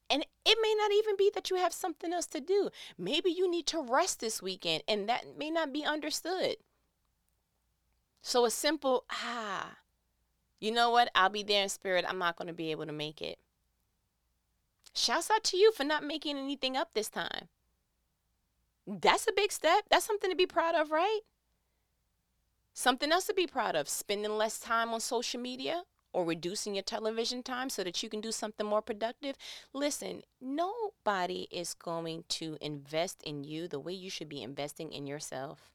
And 0.10 0.26
it 0.46 0.58
may 0.62 0.76
not 0.78 0.92
even 0.92 1.16
be 1.16 1.32
that 1.34 1.50
you 1.50 1.56
have 1.56 1.72
something 1.72 2.12
else 2.12 2.26
to 2.28 2.42
do. 2.42 2.72
Maybe 2.98 3.32
you 3.32 3.50
need 3.50 3.68
to 3.68 3.82
rest 3.82 4.20
this 4.20 4.42
weekend, 4.42 4.84
and 4.86 5.08
that 5.08 5.38
may 5.38 5.50
not 5.50 5.72
be 5.72 5.86
understood. 5.86 6.58
So 8.22 8.44
a 8.44 8.52
simple, 8.52 9.06
ah, 9.10 9.78
you 10.60 10.72
know 10.72 10.90
what? 10.90 11.10
I'll 11.16 11.30
be 11.30 11.44
there 11.44 11.64
in 11.64 11.70
spirit. 11.70 12.04
I'm 12.06 12.20
not 12.20 12.36
going 12.36 12.50
to 12.50 12.54
be 12.54 12.72
able 12.72 12.86
to 12.86 12.92
make 12.92 13.22
it. 13.22 13.40
Shouts 14.94 15.32
out 15.32 15.46
to 15.46 15.58
you 15.58 15.72
for 15.72 15.86
not 15.86 16.04
making 16.04 16.38
anything 16.38 16.76
up 16.76 16.90
this 16.94 17.10
time. 17.10 17.48
That's 18.88 19.28
a 19.28 19.34
big 19.34 19.52
step. 19.52 19.86
That's 19.90 20.06
something 20.06 20.30
to 20.30 20.36
be 20.36 20.46
proud 20.46 20.76
of, 20.76 20.92
right? 20.92 21.22
Something 22.74 23.12
else 23.12 23.26
to 23.28 23.34
be 23.34 23.48
proud 23.48 23.76
of 23.76 23.90
spending 23.90 24.38
less 24.38 24.60
time 24.60 24.94
on 24.94 25.00
social 25.00 25.40
media 25.40 25.84
or 26.14 26.26
reducing 26.26 26.76
your 26.76 26.84
television 26.84 27.44
time 27.44 27.70
so 27.70 27.84
that 27.84 28.02
you 28.02 28.10
can 28.10 28.22
do 28.22 28.32
something 28.32 28.66
more 28.66 28.82
productive. 28.82 29.36
Listen, 29.74 30.22
nobody 30.40 31.48
is 31.52 31.74
going 31.74 32.24
to 32.30 32.58
invest 32.62 33.22
in 33.24 33.44
you 33.44 33.68
the 33.68 33.80
way 33.80 33.94
you 33.94 34.10
should 34.10 34.30
be 34.30 34.42
investing 34.42 34.94
in 34.94 35.08
yourself. 35.08 35.72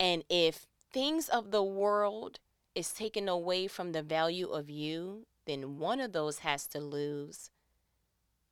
And 0.00 0.24
if 0.28 0.66
things 0.92 1.28
of 1.28 1.50
the 1.50 1.62
world 1.62 2.40
is 2.74 2.92
taken 2.92 3.28
away 3.28 3.66
from 3.66 3.92
the 3.92 4.02
value 4.02 4.48
of 4.48 4.68
you, 4.68 5.26
then 5.46 5.78
one 5.78 6.00
of 6.00 6.12
those 6.12 6.40
has 6.40 6.66
to 6.68 6.80
lose. 6.80 7.50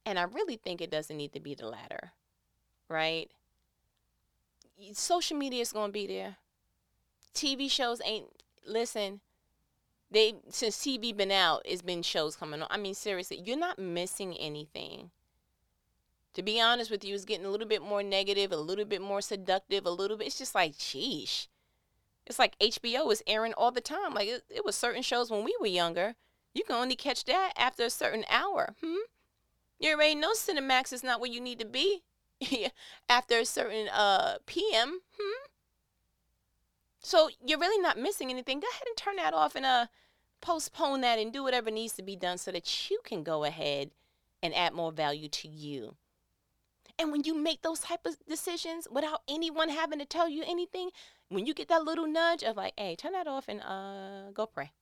And 0.06 0.18
I 0.18 0.22
really 0.22 0.56
think 0.56 0.80
it 0.80 0.90
doesn't 0.90 1.16
need 1.16 1.32
to 1.32 1.40
be 1.40 1.54
the 1.54 1.66
latter, 1.66 2.12
right? 2.88 3.30
Social 4.92 5.36
media 5.36 5.62
is 5.62 5.72
going 5.72 5.88
to 5.88 5.92
be 5.92 6.06
there. 6.06 6.36
TV 7.34 7.70
shows 7.70 8.00
ain't 8.04 8.26
listen. 8.66 9.20
They 10.10 10.34
since 10.50 10.76
TV 10.76 11.16
been 11.16 11.32
out, 11.32 11.62
it's 11.64 11.82
been 11.82 12.02
shows 12.02 12.36
coming 12.36 12.62
on. 12.62 12.68
I 12.70 12.76
mean, 12.76 12.94
seriously, 12.94 13.42
you're 13.44 13.58
not 13.58 13.78
missing 13.78 14.36
anything. 14.36 15.10
To 16.34 16.42
be 16.42 16.60
honest 16.60 16.90
with 16.90 17.04
you, 17.04 17.14
it's 17.14 17.24
getting 17.24 17.46
a 17.46 17.50
little 17.50 17.66
bit 17.66 17.82
more 17.82 18.02
negative, 18.02 18.52
a 18.52 18.56
little 18.56 18.84
bit 18.84 19.00
more 19.00 19.20
seductive, 19.20 19.86
a 19.86 19.90
little 19.90 20.16
bit. 20.16 20.26
It's 20.26 20.38
just 20.38 20.54
like, 20.54 20.72
sheesh. 20.72 21.46
It's 22.26 22.38
like 22.38 22.58
HBO 22.58 23.12
is 23.12 23.22
airing 23.26 23.54
all 23.54 23.70
the 23.70 23.80
time. 23.80 24.14
Like 24.14 24.28
it, 24.28 24.42
it 24.48 24.64
was 24.64 24.74
certain 24.74 25.02
shows 25.02 25.30
when 25.30 25.44
we 25.44 25.56
were 25.60 25.66
younger. 25.66 26.14
You 26.52 26.64
can 26.64 26.76
only 26.76 26.96
catch 26.96 27.24
that 27.24 27.52
after 27.56 27.84
a 27.84 27.90
certain 27.90 28.24
hour. 28.30 28.74
Hmm. 28.82 28.96
You 29.78 29.94
already 29.94 30.14
know 30.14 30.32
Cinemax 30.32 30.92
is 30.92 31.04
not 31.04 31.20
where 31.20 31.30
you 31.30 31.40
need 31.40 31.58
to 31.58 31.66
be 31.66 32.02
after 33.08 33.38
a 33.38 33.44
certain 33.44 33.88
uh 33.88 34.38
PM. 34.46 35.00
Hmm. 35.18 35.46
So 37.00 37.28
you're 37.44 37.58
really 37.58 37.82
not 37.82 37.98
missing 37.98 38.30
anything. 38.30 38.60
Go 38.60 38.68
ahead 38.70 38.86
and 38.86 38.96
turn 38.96 39.16
that 39.16 39.34
off 39.34 39.54
and 39.54 39.66
uh 39.66 39.86
postpone 40.40 41.00
that 41.00 41.18
and 41.18 41.32
do 41.32 41.42
whatever 41.42 41.70
needs 41.70 41.94
to 41.94 42.02
be 42.02 42.16
done 42.16 42.38
so 42.38 42.52
that 42.52 42.90
you 42.90 42.98
can 43.04 43.22
go 43.22 43.44
ahead 43.44 43.90
and 44.42 44.54
add 44.54 44.74
more 44.74 44.92
value 44.92 45.28
to 45.28 45.48
you. 45.48 45.96
And 46.98 47.10
when 47.10 47.24
you 47.24 47.34
make 47.34 47.62
those 47.62 47.80
type 47.80 48.06
of 48.06 48.16
decisions 48.28 48.86
without 48.90 49.22
anyone 49.26 49.68
having 49.68 49.98
to 49.98 50.04
tell 50.04 50.28
you 50.28 50.44
anything, 50.46 50.90
when 51.28 51.46
you 51.46 51.54
get 51.54 51.68
that 51.68 51.84
little 51.84 52.06
nudge 52.06 52.44
of 52.44 52.56
like, 52.56 52.74
hey, 52.76 52.94
turn 52.94 53.12
that 53.12 53.26
off 53.26 53.48
and 53.48 53.60
uh 53.62 54.30
go 54.32 54.46
pray. 54.46 54.72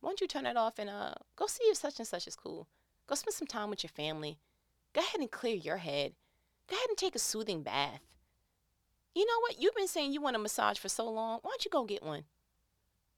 Why 0.00 0.10
don't 0.10 0.20
you 0.20 0.26
turn 0.26 0.44
that 0.44 0.56
off 0.56 0.78
and 0.78 0.90
uh 0.90 1.14
go 1.36 1.46
see 1.46 1.64
if 1.64 1.76
such 1.76 1.98
and 1.98 2.08
such 2.08 2.26
is 2.26 2.36
cool? 2.36 2.66
Go 3.06 3.14
spend 3.14 3.34
some 3.34 3.46
time 3.46 3.70
with 3.70 3.84
your 3.84 3.90
family. 3.90 4.38
Go 4.92 5.00
ahead 5.00 5.20
and 5.20 5.30
clear 5.30 5.54
your 5.54 5.76
head. 5.76 6.14
Go 6.68 6.76
ahead 6.76 6.88
and 6.88 6.98
take 6.98 7.14
a 7.14 7.20
soothing 7.20 7.62
bath 7.62 8.00
you 9.16 9.24
know 9.24 9.40
what? 9.40 9.58
You've 9.58 9.74
been 9.74 9.88
saying 9.88 10.12
you 10.12 10.20
want 10.20 10.36
a 10.36 10.38
massage 10.38 10.76
for 10.76 10.90
so 10.90 11.08
long. 11.08 11.38
Why 11.40 11.50
don't 11.50 11.64
you 11.64 11.70
go 11.70 11.84
get 11.84 12.02
one? 12.02 12.24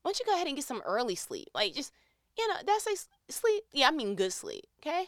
Why 0.03 0.11
don't 0.11 0.21
you 0.21 0.25
go 0.25 0.35
ahead 0.35 0.47
and 0.47 0.55
get 0.55 0.65
some 0.65 0.81
early 0.87 1.17
sleep? 1.17 1.49
Like 1.53 1.75
just, 1.75 1.93
you 2.39 2.47
know, 2.47 2.55
that's 2.65 2.87
like 2.87 2.99
sleep. 3.29 3.65
Yeah, 3.73 3.89
I 3.89 3.91
mean 3.91 4.15
good 4.15 4.33
sleep. 4.33 4.69
Okay. 4.81 5.07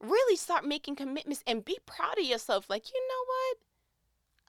Really 0.00 0.36
start 0.36 0.66
making 0.66 0.96
commitments 0.96 1.44
and 1.46 1.64
be 1.64 1.78
proud 1.86 2.18
of 2.18 2.24
yourself. 2.24 2.68
Like, 2.68 2.92
you 2.92 3.00
know 3.08 3.24
what? 3.24 3.58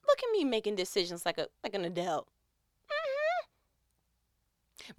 Look 0.08 0.18
at 0.18 0.32
me 0.32 0.46
making 0.46 0.78
decisions 0.78 1.28
like 1.28 1.38
a 1.38 1.48
like 1.64 1.76
an 1.76 1.86
adult. 1.86 2.28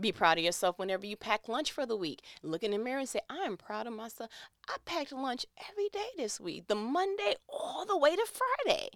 Be 0.01 0.13
proud 0.13 0.39
of 0.39 0.45
yourself 0.45 0.79
whenever 0.79 1.07
you 1.07 1.17
pack 1.17 1.49
lunch 1.49 1.73
for 1.73 1.85
the 1.85 1.97
week. 1.97 2.23
Look 2.43 2.63
in 2.63 2.71
the 2.71 2.79
mirror 2.79 3.01
and 3.01 3.09
say, 3.09 3.21
I 3.29 3.39
am 3.39 3.57
proud 3.57 3.87
of 3.87 3.93
myself. 3.93 4.31
I 4.69 4.77
packed 4.85 5.13
lunch 5.13 5.47
every 5.71 5.89
day 5.89 6.09
this 6.17 6.41
week, 6.41 6.69
the 6.69 6.75
Monday 6.75 7.35
all 7.49 7.85
the 7.85 7.97
way 7.97 8.15
to 8.17 8.27
Friday. 8.27 8.91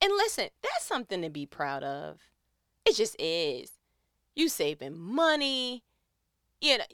And 0.00 0.12
listen, 0.12 0.48
that's 0.62 0.86
something 0.86 1.22
to 1.22 1.30
be 1.30 1.46
proud 1.46 1.82
of. 1.82 2.20
It 2.84 2.96
just 2.96 3.16
is. 3.18 3.72
You 4.34 4.48
saving 4.48 4.98
money. 4.98 5.82
You 6.60 6.78
know, 6.78 6.84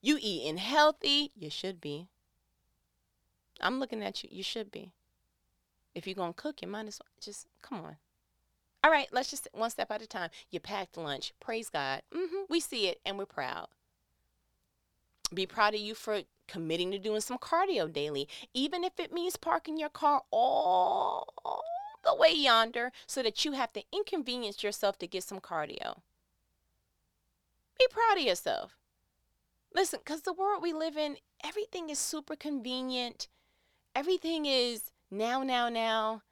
you 0.00 0.18
eating 0.20 0.58
healthy. 0.58 1.32
You 1.36 1.50
should 1.50 1.80
be. 1.80 2.08
I'm 3.60 3.80
looking 3.80 4.02
at 4.02 4.22
you. 4.22 4.28
You 4.32 4.42
should 4.42 4.70
be. 4.70 4.92
If 5.94 6.06
you're 6.06 6.14
going 6.14 6.34
to 6.34 6.40
cook, 6.40 6.62
you 6.62 6.68
might 6.68 6.86
as 6.86 7.00
well 7.00 7.08
just 7.20 7.46
come 7.62 7.80
on. 7.80 7.96
All 8.86 8.92
right, 8.92 9.08
let's 9.10 9.30
just 9.30 9.48
one 9.52 9.70
step 9.70 9.90
at 9.90 10.00
a 10.00 10.06
time. 10.06 10.30
You 10.52 10.60
packed 10.60 10.96
lunch. 10.96 11.32
Praise 11.40 11.68
God. 11.68 12.02
Mm-hmm, 12.14 12.44
we 12.48 12.60
see 12.60 12.86
it 12.86 13.00
and 13.04 13.18
we're 13.18 13.26
proud. 13.26 13.66
Be 15.34 15.44
proud 15.44 15.74
of 15.74 15.80
you 15.80 15.96
for 15.96 16.20
committing 16.46 16.92
to 16.92 16.98
doing 17.00 17.20
some 17.20 17.36
cardio 17.36 17.92
daily, 17.92 18.28
even 18.54 18.84
if 18.84 19.00
it 19.00 19.12
means 19.12 19.34
parking 19.34 19.76
your 19.76 19.88
car 19.88 20.22
all 20.30 21.64
the 22.04 22.14
way 22.14 22.32
yonder 22.32 22.92
so 23.08 23.24
that 23.24 23.44
you 23.44 23.52
have 23.52 23.72
to 23.72 23.82
inconvenience 23.92 24.62
yourself 24.62 24.96
to 25.00 25.08
get 25.08 25.24
some 25.24 25.40
cardio. 25.40 25.98
Be 27.80 27.88
proud 27.90 28.18
of 28.18 28.22
yourself. 28.22 28.76
Listen, 29.74 29.98
because 29.98 30.20
the 30.20 30.32
world 30.32 30.62
we 30.62 30.72
live 30.72 30.96
in, 30.96 31.16
everything 31.42 31.90
is 31.90 31.98
super 31.98 32.36
convenient. 32.36 33.26
Everything 33.96 34.46
is 34.46 34.92
now, 35.10 35.42
now, 35.42 35.68
now. 35.68 36.22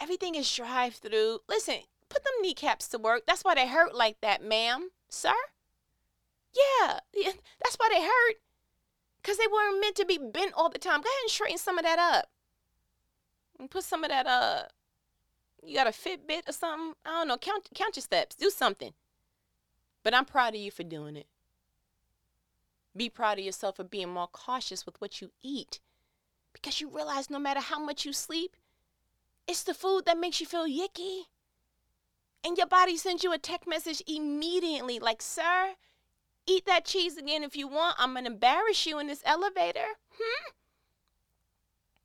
Everything 0.00 0.34
is 0.34 0.52
drive 0.52 0.94
through. 0.94 1.40
Listen, 1.48 1.80
put 2.08 2.24
them 2.24 2.32
kneecaps 2.40 2.88
to 2.88 2.98
work. 2.98 3.24
That's 3.26 3.42
why 3.42 3.54
they 3.54 3.68
hurt 3.68 3.94
like 3.94 4.20
that, 4.20 4.42
ma'am, 4.42 4.90
sir. 5.08 5.34
Yeah, 6.54 7.00
yeah, 7.14 7.32
that's 7.62 7.76
why 7.76 7.88
they 7.92 8.02
hurt. 8.02 8.36
Because 9.20 9.38
they 9.38 9.46
weren't 9.46 9.80
meant 9.80 9.96
to 9.96 10.06
be 10.06 10.18
bent 10.18 10.54
all 10.54 10.70
the 10.70 10.78
time. 10.78 11.00
Go 11.00 11.08
ahead 11.08 11.22
and 11.22 11.30
straighten 11.30 11.58
some 11.58 11.78
of 11.78 11.84
that 11.84 11.98
up. 11.98 12.28
And 13.58 13.70
put 13.70 13.84
some 13.84 14.04
of 14.04 14.10
that, 14.10 14.26
uh, 14.26 14.62
you 15.64 15.74
got 15.74 15.86
a 15.86 15.90
Fitbit 15.90 16.48
or 16.48 16.52
something? 16.52 16.94
I 17.04 17.10
don't 17.10 17.28
know. 17.28 17.36
Count, 17.36 17.68
count 17.74 17.96
your 17.96 18.02
steps. 18.02 18.36
Do 18.36 18.50
something. 18.50 18.92
But 20.02 20.14
I'm 20.14 20.24
proud 20.24 20.54
of 20.54 20.60
you 20.60 20.70
for 20.70 20.84
doing 20.84 21.16
it. 21.16 21.26
Be 22.96 23.08
proud 23.10 23.38
of 23.38 23.44
yourself 23.44 23.76
for 23.76 23.84
being 23.84 24.08
more 24.08 24.28
cautious 24.28 24.86
with 24.86 25.00
what 25.00 25.20
you 25.20 25.30
eat. 25.42 25.80
Because 26.52 26.80
you 26.80 26.88
realize 26.88 27.28
no 27.28 27.38
matter 27.38 27.60
how 27.60 27.78
much 27.78 28.04
you 28.04 28.12
sleep, 28.12 28.56
it's 29.48 29.62
the 29.62 29.74
food 29.74 30.04
that 30.04 30.18
makes 30.18 30.40
you 30.40 30.46
feel 30.46 30.68
yicky. 30.68 31.22
And 32.44 32.56
your 32.56 32.66
body 32.66 32.96
sends 32.96 33.24
you 33.24 33.32
a 33.32 33.38
text 33.38 33.68
message 33.68 34.02
immediately 34.06 34.98
like, 34.98 35.22
sir, 35.22 35.74
eat 36.46 36.66
that 36.66 36.84
cheese 36.84 37.16
again 37.16 37.42
if 37.42 37.56
you 37.56 37.66
want. 37.66 37.96
I'm 37.98 38.12
going 38.12 38.26
to 38.26 38.30
embarrass 38.30 38.86
you 38.86 38.98
in 38.98 39.08
this 39.08 39.22
elevator. 39.24 39.96
Hmm? 40.16 40.50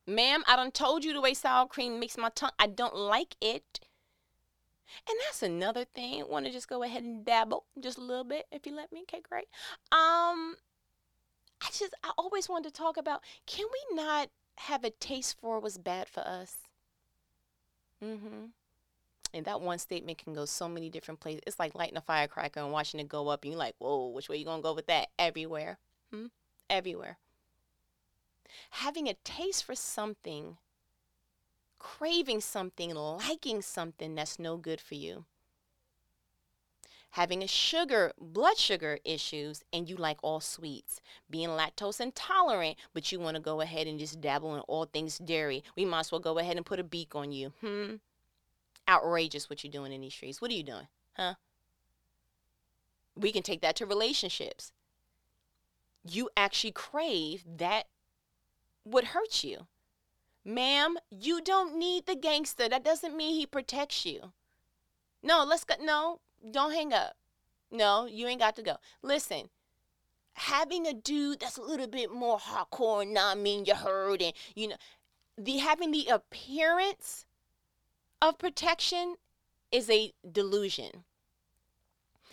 Ma'am, 0.05 0.43
I 0.47 0.55
done 0.55 0.71
told 0.71 1.05
you 1.05 1.13
the 1.13 1.21
way 1.21 1.33
sour 1.33 1.67
cream 1.67 1.99
makes 1.99 2.17
my 2.17 2.29
tongue. 2.29 2.51
I 2.57 2.67
don't 2.67 2.95
like 2.95 3.35
it. 3.41 3.81
And 5.07 5.17
that's 5.25 5.43
another 5.43 5.85
thing. 5.85 6.25
Want 6.27 6.45
to 6.45 6.51
just 6.51 6.67
go 6.67 6.83
ahead 6.83 7.03
and 7.03 7.25
dabble 7.25 7.65
just 7.79 7.97
a 7.97 8.01
little 8.01 8.23
bit 8.23 8.45
if 8.51 8.65
you 8.65 8.75
let 8.75 8.91
me? 8.91 9.01
Okay, 9.03 9.21
great. 9.27 9.47
Um, 9.91 10.55
I 11.61 11.67
just 11.71 11.93
I 12.03 12.11
always 12.17 12.49
wanted 12.49 12.73
to 12.73 12.77
talk 12.77 12.97
about 12.97 13.21
can 13.45 13.65
we 13.71 13.95
not 13.95 14.29
have 14.57 14.83
a 14.83 14.89
taste 14.89 15.37
for 15.39 15.59
what's 15.59 15.77
bad 15.77 16.09
for 16.09 16.21
us? 16.21 16.57
Mm-hmm. 18.03 18.45
And 19.35 19.45
that 19.45 19.61
one 19.61 19.79
statement 19.79 20.19
can 20.19 20.33
go 20.33 20.45
so 20.45 20.69
many 20.69 20.89
different 20.89 21.19
places. 21.19 21.41
It's 21.47 21.59
like 21.59 21.73
lighting 21.73 21.97
a 21.97 22.01
firecracker 22.01 22.59
and 22.59 22.71
watching 22.71 22.99
it 22.99 23.07
go 23.07 23.29
up, 23.29 23.43
and 23.43 23.53
you're 23.53 23.59
like, 23.59 23.75
whoa, 23.79 24.09
which 24.09 24.29
way 24.29 24.37
you 24.37 24.45
gonna 24.45 24.61
go 24.61 24.73
with 24.73 24.87
that? 24.87 25.07
Everywhere. 25.17 25.79
Hmm? 26.11 26.27
Everywhere. 26.69 27.17
Having 28.71 29.07
a 29.09 29.15
taste 29.23 29.63
for 29.63 29.73
something, 29.73 30.57
craving 31.79 32.41
something, 32.41 32.93
liking 32.93 33.61
something 33.61 34.13
that's 34.13 34.37
no 34.37 34.57
good 34.57 34.79
for 34.79 34.95
you. 34.95 35.25
Having 37.13 37.43
a 37.43 37.47
sugar, 37.47 38.11
blood 38.19 38.57
sugar 38.57 38.99
issues, 39.03 39.63
and 39.71 39.89
you 39.89 39.95
like 39.95 40.17
all 40.21 40.39
sweets. 40.39 41.01
Being 41.29 41.49
lactose 41.49 41.99
intolerant, 41.99 42.77
but 42.93 43.11
you 43.11 43.19
want 43.19 43.35
to 43.35 43.41
go 43.41 43.61
ahead 43.61 43.87
and 43.87 43.99
just 43.99 44.21
dabble 44.21 44.55
in 44.55 44.61
all 44.61 44.85
things 44.85 45.17
dairy. 45.17 45.63
We 45.75 45.85
might 45.85 46.01
as 46.01 46.11
well 46.11 46.21
go 46.21 46.37
ahead 46.37 46.57
and 46.57 46.65
put 46.65 46.79
a 46.79 46.83
beak 46.83 47.15
on 47.15 47.31
you. 47.31 47.53
Hmm? 47.61 47.95
outrageous 48.87 49.49
what 49.49 49.63
you're 49.63 49.71
doing 49.71 49.91
in 49.91 50.01
these 50.01 50.13
streets. 50.13 50.41
What 50.41 50.51
are 50.51 50.55
you 50.55 50.63
doing? 50.63 50.87
Huh? 51.13 51.35
We 53.15 53.31
can 53.31 53.43
take 53.43 53.61
that 53.61 53.75
to 53.77 53.85
relationships. 53.85 54.71
You 56.03 56.29
actually 56.35 56.71
crave 56.71 57.45
that 57.57 57.87
would 58.85 59.05
hurt 59.05 59.43
you. 59.43 59.67
Ma'am, 60.43 60.97
you 61.09 61.41
don't 61.41 61.77
need 61.77 62.05
the 62.05 62.15
gangster. 62.15 62.67
That 62.67 62.83
doesn't 62.83 63.15
mean 63.15 63.35
he 63.35 63.45
protects 63.45 64.05
you. 64.05 64.33
No, 65.21 65.45
let's 65.47 65.63
go. 65.63 65.75
No, 65.81 66.19
don't 66.51 66.73
hang 66.73 66.93
up. 66.93 67.15
No, 67.71 68.05
you 68.05 68.27
ain't 68.27 68.39
got 68.39 68.55
to 68.57 68.61
go. 68.61 68.77
Listen, 69.01 69.49
having 70.33 70.85
a 70.85 70.93
dude 70.93 71.39
that's 71.39 71.57
a 71.57 71.61
little 71.61 71.87
bit 71.87 72.11
more 72.11 72.37
hardcore 72.37 73.03
and 73.03 73.13
not 73.13 73.39
mean 73.39 73.65
you 73.65 73.75
hurt 73.75 74.21
and 74.21 74.33
you 74.55 74.67
know 74.67 74.75
the 75.37 75.57
having 75.57 75.91
the 75.91 76.07
appearance 76.07 77.25
of 78.21 78.37
protection 78.37 79.15
is 79.71 79.89
a 79.89 80.13
delusion. 80.31 81.03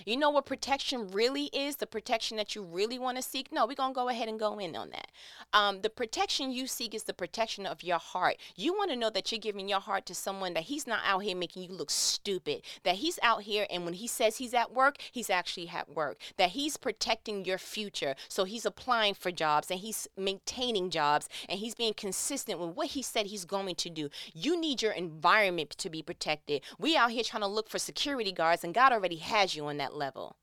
You 0.06 0.16
know 0.16 0.30
what 0.30 0.46
protection 0.46 1.10
really 1.10 1.44
is? 1.52 1.76
The 1.76 1.86
protection 1.86 2.36
that 2.38 2.54
you 2.54 2.62
really 2.62 2.98
want 2.98 3.16
to 3.16 3.22
seek? 3.22 3.52
No, 3.52 3.66
we're 3.66 3.74
going 3.74 3.92
to 3.92 3.94
go 3.94 4.08
ahead 4.08 4.28
and 4.28 4.38
go 4.38 4.58
in 4.58 4.74
on 4.76 4.90
that. 4.90 5.08
Um, 5.52 5.82
the 5.82 5.90
protection 5.90 6.50
you 6.50 6.66
seek 6.66 6.94
is 6.94 7.04
the 7.04 7.14
protection 7.14 7.66
of 7.66 7.82
your 7.82 7.98
heart. 7.98 8.36
You 8.56 8.72
want 8.72 8.90
to 8.90 8.96
know 8.96 9.10
that 9.10 9.30
you're 9.30 9.38
giving 9.38 9.68
your 9.68 9.80
heart 9.80 10.06
to 10.06 10.14
someone 10.14 10.54
that 10.54 10.64
he's 10.64 10.86
not 10.86 11.00
out 11.04 11.20
here 11.20 11.36
making 11.36 11.64
you 11.64 11.70
look 11.70 11.90
stupid, 11.90 12.62
that 12.84 12.96
he's 12.96 13.18
out 13.22 13.42
here 13.42 13.66
and 13.70 13.84
when 13.84 13.94
he 13.94 14.06
says 14.06 14.36
he's 14.36 14.54
at 14.54 14.72
work, 14.72 14.96
he's 15.12 15.30
actually 15.30 15.68
at 15.68 15.88
work, 15.88 16.18
that 16.36 16.50
he's 16.50 16.76
protecting 16.76 17.44
your 17.44 17.58
future. 17.58 18.14
So 18.28 18.44
he's 18.44 18.64
applying 18.64 19.14
for 19.14 19.30
jobs 19.30 19.70
and 19.70 19.80
he's 19.80 20.08
maintaining 20.16 20.90
jobs 20.90 21.28
and 21.48 21.58
he's 21.58 21.74
being 21.74 21.94
consistent 21.94 22.58
with 22.58 22.70
what 22.70 22.88
he 22.88 23.02
said 23.02 23.26
he's 23.26 23.44
going 23.44 23.74
to 23.76 23.90
do. 23.90 24.08
You 24.32 24.58
need 24.58 24.82
your 24.82 24.92
environment 24.92 25.70
to 25.70 25.90
be 25.90 26.02
protected. 26.02 26.62
We 26.78 26.96
out 26.96 27.10
here 27.10 27.24
trying 27.24 27.42
to 27.42 27.46
look 27.46 27.68
for 27.68 27.78
security 27.78 28.32
guards 28.32 28.64
and 28.64 28.74
God 28.74 28.92
already 28.92 29.16
has 29.16 29.54
you 29.54 29.66
on 29.66 29.76
that 29.78 29.89
that 29.90 29.96
level. 29.96 30.36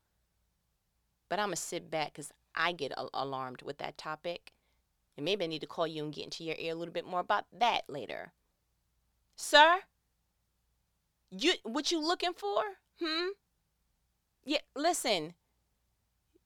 But 1.28 1.38
I'm 1.38 1.46
going 1.46 1.56
to 1.56 1.62
sit 1.62 1.90
back 1.90 2.12
because 2.12 2.32
I 2.54 2.72
get 2.72 2.92
a- 2.92 3.08
alarmed 3.14 3.62
with 3.62 3.78
that 3.78 3.98
topic. 3.98 4.52
And 5.16 5.24
maybe 5.24 5.44
I 5.44 5.48
need 5.48 5.60
to 5.60 5.66
call 5.66 5.86
you 5.86 6.04
and 6.04 6.12
get 6.12 6.24
into 6.24 6.44
your 6.44 6.56
ear 6.58 6.72
a 6.72 6.76
little 6.76 6.94
bit 6.94 7.06
more 7.06 7.20
about 7.20 7.44
that 7.56 7.82
later. 7.88 8.32
Sir? 9.36 9.80
You 11.30 11.54
what 11.64 11.90
you 11.92 12.00
looking 12.00 12.32
for? 12.32 12.62
Hmm? 13.02 13.28
Yeah, 14.44 14.58
listen. 14.74 15.34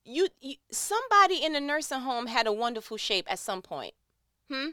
You, 0.04 0.28
you 0.40 0.56
somebody 0.70 1.44
in 1.44 1.52
the 1.52 1.60
nursing 1.60 2.00
home 2.00 2.26
had 2.26 2.46
a 2.46 2.52
wonderful 2.52 2.96
shape 2.96 3.26
at 3.30 3.38
some 3.38 3.62
point. 3.62 3.94
Hmm? 4.50 4.70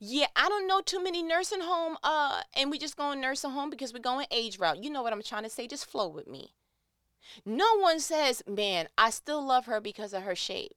Yeah, 0.00 0.26
I 0.36 0.48
don't 0.48 0.66
know 0.66 0.82
too 0.82 1.02
many 1.02 1.22
nursing 1.22 1.62
home 1.62 1.96
uh 2.02 2.42
and 2.54 2.70
we 2.70 2.78
just 2.78 2.96
going 2.96 3.20
nursing 3.20 3.52
home 3.52 3.70
because 3.70 3.94
we're 3.94 4.00
going 4.00 4.26
age 4.30 4.58
route. 4.58 4.82
You 4.82 4.90
know 4.90 5.02
what 5.02 5.12
I'm 5.12 5.22
trying 5.22 5.44
to 5.44 5.50
say? 5.50 5.66
Just 5.66 5.86
flow 5.86 6.08
with 6.08 6.26
me. 6.26 6.52
No 7.44 7.78
one 7.78 8.00
says, 8.00 8.42
man, 8.46 8.88
I 8.96 9.10
still 9.10 9.44
love 9.44 9.66
her 9.66 9.80
because 9.80 10.12
of 10.12 10.22
her 10.22 10.34
shape. 10.34 10.72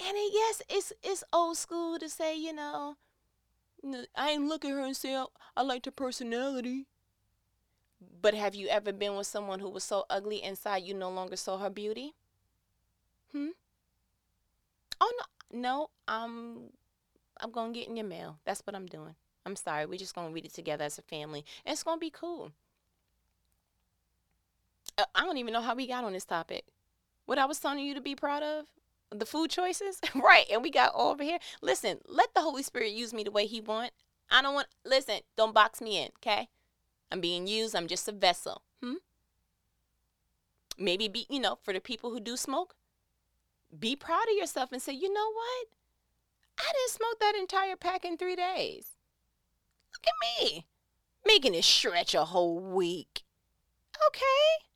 And 0.00 0.16
it, 0.16 0.32
yes, 0.32 0.62
it's 0.68 0.92
it's 1.02 1.24
old 1.32 1.56
school 1.56 1.98
to 1.98 2.08
say, 2.08 2.36
you 2.36 2.52
know, 2.52 2.96
I 4.16 4.30
ain't 4.30 4.48
look 4.48 4.64
at 4.64 4.70
her 4.70 4.80
and 4.80 4.96
say 4.96 5.14
I, 5.14 5.26
I 5.56 5.62
liked 5.62 5.86
her 5.86 5.90
personality. 5.92 6.86
But 8.20 8.34
have 8.34 8.54
you 8.54 8.68
ever 8.68 8.92
been 8.92 9.16
with 9.16 9.26
someone 9.26 9.60
who 9.60 9.68
was 9.68 9.84
so 9.84 10.04
ugly 10.08 10.42
inside 10.42 10.84
you 10.84 10.94
no 10.94 11.10
longer 11.10 11.36
saw 11.36 11.58
her 11.58 11.70
beauty? 11.70 12.14
Hmm? 13.32 13.48
Oh 15.00 15.12
no, 15.18 15.60
no, 15.60 15.90
I'm 16.06 16.70
I'm 17.40 17.50
gonna 17.50 17.72
get 17.72 17.88
in 17.88 17.96
your 17.96 18.06
mail. 18.06 18.38
That's 18.44 18.62
what 18.64 18.74
I'm 18.74 18.86
doing. 18.86 19.14
I'm 19.44 19.56
sorry. 19.56 19.86
We're 19.86 19.98
just 19.98 20.14
gonna 20.14 20.30
read 20.30 20.44
it 20.44 20.54
together 20.54 20.84
as 20.84 20.98
a 20.98 21.02
family. 21.02 21.44
And 21.64 21.72
it's 21.72 21.82
gonna 21.82 21.98
be 21.98 22.10
cool. 22.10 22.52
Uh, 24.98 25.04
I 25.14 25.24
don't 25.24 25.38
even 25.38 25.52
know 25.52 25.62
how 25.62 25.74
we 25.74 25.86
got 25.86 26.04
on 26.04 26.12
this 26.12 26.24
topic. 26.24 26.64
What 27.26 27.38
I 27.38 27.46
was 27.46 27.60
telling 27.60 27.78
you 27.78 27.94
to 27.94 28.00
be 28.00 28.16
proud 28.16 28.42
of? 28.42 28.66
The 29.10 29.24
food 29.24 29.50
choices? 29.50 30.00
right. 30.14 30.46
And 30.50 30.62
we 30.62 30.70
got 30.70 30.92
over 30.94 31.22
here. 31.22 31.38
Listen, 31.62 31.98
let 32.06 32.34
the 32.34 32.40
Holy 32.42 32.62
Spirit 32.62 32.90
use 32.90 33.14
me 33.14 33.22
the 33.22 33.30
way 33.30 33.46
he 33.46 33.60
want. 33.60 33.92
I 34.30 34.42
don't 34.42 34.54
want 34.54 34.66
listen, 34.84 35.20
don't 35.36 35.54
box 35.54 35.80
me 35.80 36.02
in, 36.02 36.10
okay? 36.18 36.48
I'm 37.10 37.20
being 37.20 37.46
used. 37.46 37.74
I'm 37.74 37.86
just 37.86 38.08
a 38.08 38.12
vessel. 38.12 38.62
Hmm? 38.82 38.94
Maybe 40.78 41.08
be, 41.08 41.26
you 41.30 41.40
know, 41.40 41.58
for 41.62 41.72
the 41.72 41.80
people 41.80 42.10
who 42.10 42.20
do 42.20 42.36
smoke, 42.36 42.74
be 43.78 43.96
proud 43.96 44.28
of 44.30 44.36
yourself 44.36 44.72
and 44.72 44.82
say, 44.82 44.92
you 44.92 45.12
know 45.12 45.32
what? 45.32 45.68
I 46.58 46.72
didn't 46.72 46.90
smoke 46.90 47.20
that 47.20 47.36
entire 47.38 47.76
pack 47.76 48.04
in 48.04 48.16
three 48.16 48.36
days. 48.36 48.96
Look 49.92 50.06
at 50.06 50.44
me. 50.44 50.66
Making 51.26 51.54
it 51.54 51.64
stretch 51.64 52.14
a 52.14 52.26
whole 52.26 52.58
week. 52.58 53.22
Okay. 54.08 54.67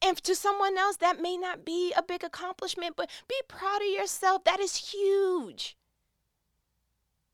And 0.00 0.16
to 0.18 0.34
someone 0.34 0.78
else, 0.78 0.96
that 0.98 1.20
may 1.20 1.36
not 1.36 1.64
be 1.64 1.92
a 1.92 2.02
big 2.02 2.22
accomplishment, 2.22 2.94
but 2.96 3.10
be 3.28 3.40
proud 3.48 3.82
of 3.82 3.88
yourself. 3.88 4.44
That 4.44 4.60
is 4.60 4.92
huge. 4.92 5.76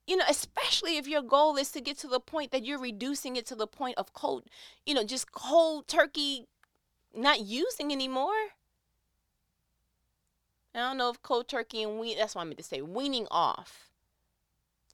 You 0.07 0.17
know, 0.17 0.25
especially 0.29 0.97
if 0.97 1.07
your 1.07 1.23
goal 1.23 1.57
is 1.57 1.71
to 1.73 1.81
get 1.81 1.99
to 1.99 2.09
the 2.09 2.21
point 2.21 2.53
that 2.53 2.65
you're 2.65 2.79
reducing 2.79 3.37
it 3.37 3.47
to 3.47 3.55
the 3.55 3.67
point 3.67 3.97
of 3.99 4.13
cold, 4.13 4.45
you 4.85 4.95
know, 4.95 5.05
just 5.05 5.33
cold 5.33 5.89
turkey 5.89 6.47
not 7.15 7.41
using 7.41 7.93
anymore. 7.93 8.33
I 10.75 10.81
don't 10.81 10.99
know 10.99 11.11
if 11.11 11.23
cold 11.23 11.49
turkey 11.49 11.83
and 11.83 12.01
wean, 12.01 12.19
that's 12.19 12.35
what 12.35 12.43
I 12.43 12.45
meant 12.45 12.59
to 12.59 12.65
say, 12.65 12.83
weaning 12.83 13.29
off. 13.31 13.91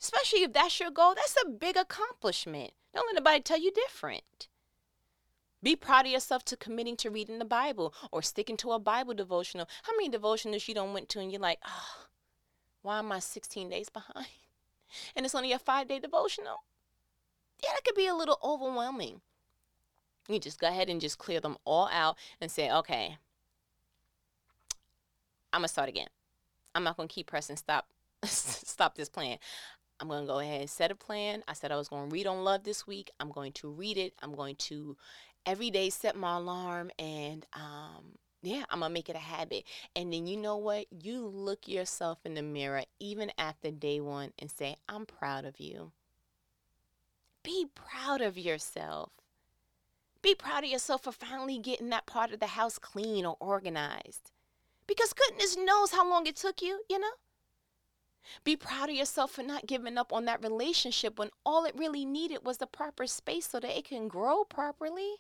Especially 0.01 0.43
if 0.43 0.53
that's 0.53 0.79
your 0.79 0.91
goal, 0.91 1.15
that's 1.15 1.37
a 1.45 1.49
big 1.49 1.77
accomplishment. 1.77 2.73
Don't 2.95 3.07
let 3.07 3.17
anybody 3.17 3.41
tell 3.41 3.59
you 3.59 3.73
different. 3.73 4.49
Be 5.63 5.77
proud 5.77 6.07
of 6.07 6.13
yourself 6.13 6.45
to 6.47 6.57
committing 6.57 6.97
to 6.99 7.11
reading 7.11 7.39
the 7.39 7.45
Bible 7.45 7.95
or 8.11 8.23
sticking 8.23 8.57
to 8.59 8.73
a 8.73 8.79
Bible 8.79 9.15
devotional. 9.15 9.69
How 9.83 9.93
many 9.93 10.09
devotionals 10.09 10.67
you 10.67 10.75
don't 10.75 10.95
went 10.95 11.09
to 11.11 11.21
and 11.21 11.31
you're 11.31 11.41
like, 11.41 11.59
oh, 11.67 12.07
why 12.83 12.99
am 12.99 13.13
I 13.13 13.19
16 13.19 13.69
days 13.69 13.89
behind? 13.91 14.27
And 15.15 15.25
it's 15.25 15.35
only 15.35 15.53
a 15.53 15.59
five 15.59 15.89
day 15.89 15.99
devotional. 15.99 16.65
Yeah, 17.63 17.71
that 17.75 17.85
could 17.85 17.95
be 17.95 18.07
a 18.07 18.15
little 18.15 18.39
overwhelming. 18.43 19.21
You 20.29 20.39
just 20.39 20.61
go 20.61 20.69
ahead 20.69 20.89
and 20.89 21.01
just 21.01 21.19
clear 21.19 21.41
them 21.41 21.57
all 21.65 21.89
out 21.93 22.17
and 22.41 22.51
say, 22.51 22.71
okay, 22.71 23.19
I'm 25.53 25.61
gonna 25.61 25.69
start 25.69 25.89
again. 25.89 26.09
I'm 26.75 26.85
not 26.85 26.97
gonna 26.97 27.09
keep 27.09 27.27
pressing 27.27 27.57
stop 27.57 27.87
stop 28.25 28.95
this 28.95 29.09
plan. 29.09 29.39
I'm 30.01 30.09
going 30.09 30.23
to 30.23 30.27
go 30.27 30.39
ahead 30.39 30.63
and 30.63 30.71
set 30.71 30.91
a 30.91 30.95
plan. 30.95 31.43
I 31.47 31.53
said 31.53 31.71
I 31.71 31.77
was 31.77 31.89
going 31.89 32.09
to 32.09 32.13
read 32.15 32.27
on 32.27 32.43
love 32.43 32.65
this 32.65 32.87
week. 32.87 33.11
I'm 33.21 33.31
going 33.31 33.53
to 33.53 33.69
read 33.69 33.99
it. 33.99 34.15
I'm 34.23 34.35
going 34.35 34.57
to 34.57 34.97
every 35.51 35.71
day 35.71 35.91
set 35.91 36.15
my 36.15 36.37
alarm 36.37 36.93
and 36.97 37.45
um, 37.55 38.19
Yeah, 38.43 38.63
I'm 38.71 38.81
gonna 38.81 38.95
make 38.95 39.09
it 39.09 39.17
a 39.17 39.19
habit. 39.19 39.65
And 39.97 40.13
then 40.13 40.27
you 40.27 40.37
know 40.37 40.57
what? 40.57 40.87
You 40.91 41.27
look 41.27 41.67
yourself 41.67 42.19
in 42.25 42.35
the 42.35 42.43
mirror 42.43 42.85
even 43.01 43.33
after 43.37 43.71
day 43.71 44.01
one 44.01 44.33
and 44.39 44.51
say, 44.51 44.77
I'm 44.89 45.07
proud 45.07 45.45
of 45.45 45.59
you. 45.59 45.93
Be 47.43 47.67
proud 47.75 48.21
of 48.21 48.39
yourself. 48.39 49.11
Be 50.23 50.35
proud 50.35 50.65
of 50.65 50.71
yourself 50.71 51.03
for 51.05 51.13
finally 51.13 51.59
getting 51.59 51.89
that 51.91 52.07
part 52.07 52.33
of 52.33 52.41
the 52.41 52.47
house 52.49 52.79
clean 52.79 53.27
or 53.27 53.37
organized. 53.41 54.31
Because 54.87 55.13
goodness 55.13 55.57
knows 55.57 55.93
how 55.93 56.09
long 56.09 56.27
it 56.27 56.37
took 56.37 56.63
you, 56.63 56.83
you 56.89 56.99
know? 56.99 57.17
Be 58.45 58.55
proud 58.57 58.91
of 58.91 58.95
yourself 58.95 59.33
for 59.33 59.43
not 59.43 59.67
giving 59.67 59.99
up 59.99 60.13
on 60.13 60.27
that 60.27 60.43
relationship 60.43 61.19
when 61.19 61.31
all 61.45 61.65
it 61.65 61.75
really 61.77 62.05
needed 62.05 62.45
was 62.45 62.59
the 62.59 62.67
proper 62.67 63.07
space 63.07 63.49
so 63.49 63.61
that 63.61 63.77
it 63.77 63.87
can 63.87 64.09
grow 64.09 64.45
properly. 64.45 65.17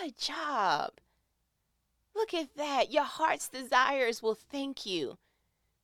Good 0.00 0.18
job. 0.18 0.92
Look 2.14 2.34
at 2.34 2.56
that. 2.56 2.92
Your 2.92 3.04
heart's 3.04 3.48
desires 3.48 4.22
will 4.22 4.34
thank 4.34 4.84
you 4.84 5.18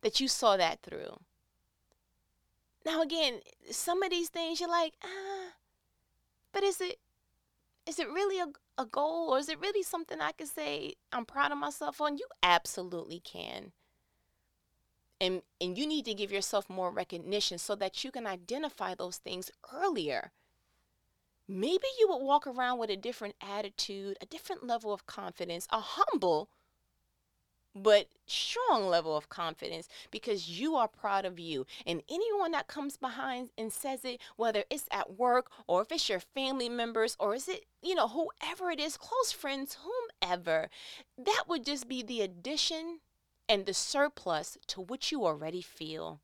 that 0.03 0.21
you 0.21 0.29
saw 0.29 0.57
that 0.57 0.83
through. 0.83 1.19
Now 2.85 3.01
again, 3.03 3.40
some 3.71 4.03
of 4.03 4.11
these 4.11 4.29
things 4.29 4.61
you're 4.61 4.69
like, 4.69 4.95
ah, 5.03 5.55
but 6.53 6.62
is 6.62 6.81
it 6.81 6.99
is 7.87 7.99
it 7.99 8.09
really 8.09 8.38
a, 8.38 8.49
a 8.81 8.87
goal 8.87 9.31
or 9.31 9.38
is 9.38 9.49
it 9.49 9.61
really 9.61 9.83
something 9.83 10.21
I 10.21 10.33
can 10.33 10.47
say 10.47 10.95
I'm 11.12 11.25
proud 11.25 11.53
of 11.53 11.59
myself 11.59 12.01
on? 12.01 12.19
You 12.19 12.27
absolutely 12.43 13.21
can. 13.21 13.73
And 15.21 15.43
and 15.61 15.79
you 15.79 15.87
need 15.87 16.05
to 16.07 16.14
give 16.14 16.33
yourself 16.33 16.69
more 16.69 16.90
recognition 16.90 17.59
so 17.59 17.75
that 17.77 18.05
you 18.05 18.11
can 18.11 18.27
identify 18.27 18.95
those 18.95 19.17
things 19.19 19.51
earlier. 19.73 20.33
Maybe 21.46 21.87
you 21.98 22.09
would 22.09 22.22
walk 22.22 22.46
around 22.46 22.78
with 22.78 22.90
a 22.90 22.96
different 22.96 23.35
attitude, 23.40 24.16
a 24.20 24.26
different 24.26 24.66
level 24.66 24.92
of 24.92 25.07
confidence, 25.07 25.66
a 25.70 25.80
humble 25.80 26.48
but 27.74 28.07
strong 28.26 28.87
level 28.87 29.16
of 29.16 29.28
confidence 29.28 29.88
because 30.11 30.48
you 30.48 30.76
are 30.76 30.87
proud 30.87 31.24
of 31.24 31.40
you. 31.40 31.66
And 31.87 32.02
anyone 32.09 32.52
that 32.52 32.68
comes 32.68 32.96
behind 32.96 33.50
and 33.59 33.72
says 33.72 34.04
it, 34.04 34.20
whether 34.37 34.64
it's 34.70 34.87
at 34.90 35.18
work 35.18 35.50
or 35.66 35.83
if 35.83 35.90
it's 35.90 36.09
your 36.09 36.20
family 36.20 36.68
members 36.68 37.16
or 37.18 37.35
is 37.35 37.48
it, 37.48 37.66
you 37.83 37.94
know, 37.94 38.09
whoever 38.09 38.70
it 38.70 38.80
is, 38.80 38.96
close 38.96 39.33
friends, 39.33 39.78
whomever, 39.83 40.70
that 41.18 41.44
would 41.48 41.64
just 41.64 41.88
be 41.88 42.02
the 42.02 42.20
addition 42.20 43.00
and 43.48 43.66
the 43.66 43.74
surplus 43.74 44.57
to 44.68 44.80
what 44.80 45.11
you 45.11 45.26
already 45.26 45.61
feel. 45.61 46.20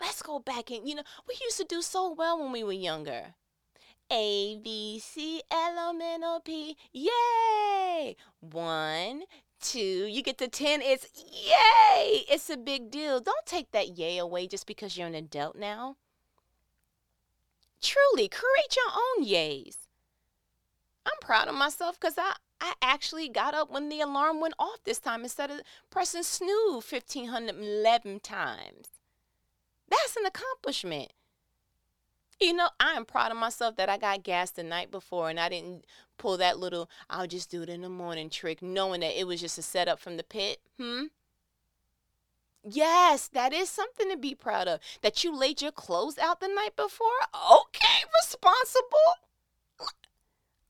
Let's 0.00 0.22
go 0.22 0.38
back 0.38 0.70
and, 0.70 0.88
you 0.88 0.94
know, 0.94 1.02
we 1.28 1.34
used 1.42 1.58
to 1.58 1.64
do 1.64 1.82
so 1.82 2.12
well 2.12 2.40
when 2.40 2.52
we 2.52 2.64
were 2.64 2.72
younger. 2.72 3.34
A, 4.10 4.56
B, 4.56 4.98
C, 4.98 5.42
L, 5.50 5.90
M, 5.90 6.00
N, 6.00 6.24
O, 6.24 6.40
P. 6.44 6.76
Yay! 6.92 8.16
One, 8.40 9.22
two, 9.60 10.06
you 10.06 10.22
get 10.22 10.38
to 10.38 10.48
10, 10.48 10.82
it's 10.82 11.06
yay! 11.14 12.24
It's 12.28 12.50
a 12.50 12.56
big 12.56 12.90
deal. 12.90 13.20
Don't 13.20 13.46
take 13.46 13.70
that 13.72 13.98
yay 13.98 14.18
away 14.18 14.46
just 14.48 14.66
because 14.66 14.96
you're 14.96 15.06
an 15.06 15.14
adult 15.14 15.56
now. 15.56 15.96
Truly, 17.80 18.28
create 18.28 18.76
your 18.76 18.92
own 18.94 19.24
yays. 19.24 19.86
I'm 21.06 21.12
proud 21.20 21.48
of 21.48 21.54
myself 21.54 21.98
because 21.98 22.18
I, 22.18 22.34
I 22.60 22.74
actually 22.82 23.28
got 23.28 23.54
up 23.54 23.70
when 23.70 23.88
the 23.88 24.00
alarm 24.00 24.40
went 24.40 24.54
off 24.58 24.84
this 24.84 24.98
time 24.98 25.22
instead 25.22 25.50
of 25.50 25.60
pressing 25.88 26.22
snooze 26.22 26.84
1,511 26.90 28.20
times. 28.20 28.99
That's 29.90 30.16
an 30.16 30.26
accomplishment. 30.26 31.12
You 32.40 32.54
know, 32.54 32.70
I 32.80 32.92
am 32.92 33.04
proud 33.04 33.30
of 33.30 33.36
myself 33.36 33.76
that 33.76 33.90
I 33.90 33.98
got 33.98 34.22
gas 34.22 34.50
the 34.50 34.62
night 34.62 34.90
before 34.90 35.28
and 35.28 35.38
I 35.38 35.50
didn't 35.50 35.84
pull 36.16 36.38
that 36.38 36.58
little, 36.58 36.88
I'll 37.10 37.26
just 37.26 37.50
do 37.50 37.62
it 37.62 37.68
in 37.68 37.82
the 37.82 37.88
morning 37.88 38.30
trick, 38.30 38.62
knowing 38.62 39.00
that 39.00 39.18
it 39.18 39.26
was 39.26 39.40
just 39.40 39.58
a 39.58 39.62
setup 39.62 39.98
from 39.98 40.16
the 40.16 40.24
pit. 40.24 40.58
Hmm? 40.78 41.04
Yes, 42.62 43.28
that 43.28 43.52
is 43.52 43.70
something 43.70 44.10
to 44.10 44.16
be 44.16 44.34
proud 44.34 44.68
of. 44.68 44.80
That 45.02 45.24
you 45.24 45.34
laid 45.34 45.62
your 45.62 45.72
clothes 45.72 46.18
out 46.18 46.40
the 46.40 46.48
night 46.48 46.76
before? 46.76 47.08
Okay, 47.34 48.04
responsible. 48.22 49.16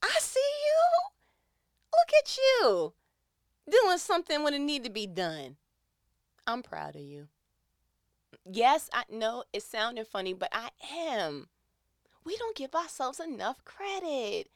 I 0.03 0.17
see 0.21 0.41
you. 0.41 1.11
Look 1.93 2.13
at 2.19 2.39
you. 2.39 2.93
Doing 3.71 3.99
something 3.99 4.43
when 4.43 4.55
it 4.55 4.61
need 4.61 4.85
to 4.85 4.91
be 4.91 5.07
done. 5.07 5.57
I'm 6.47 6.63
proud 6.63 6.97
of 6.97 7.03
you. 7.03 7.29
Yes, 8.53 8.91
I 8.93 9.05
know 9.11 9.45
it 9.53 9.63
sounded 9.63 10.07
funny, 10.07 10.33
but 10.33 10.49
I 10.53 10.71
am 10.93 11.49
we 12.25 12.37
don't 12.37 12.57
give 12.57 12.75
ourselves 12.75 13.21
enough 13.21 13.65
credit. 13.65 14.49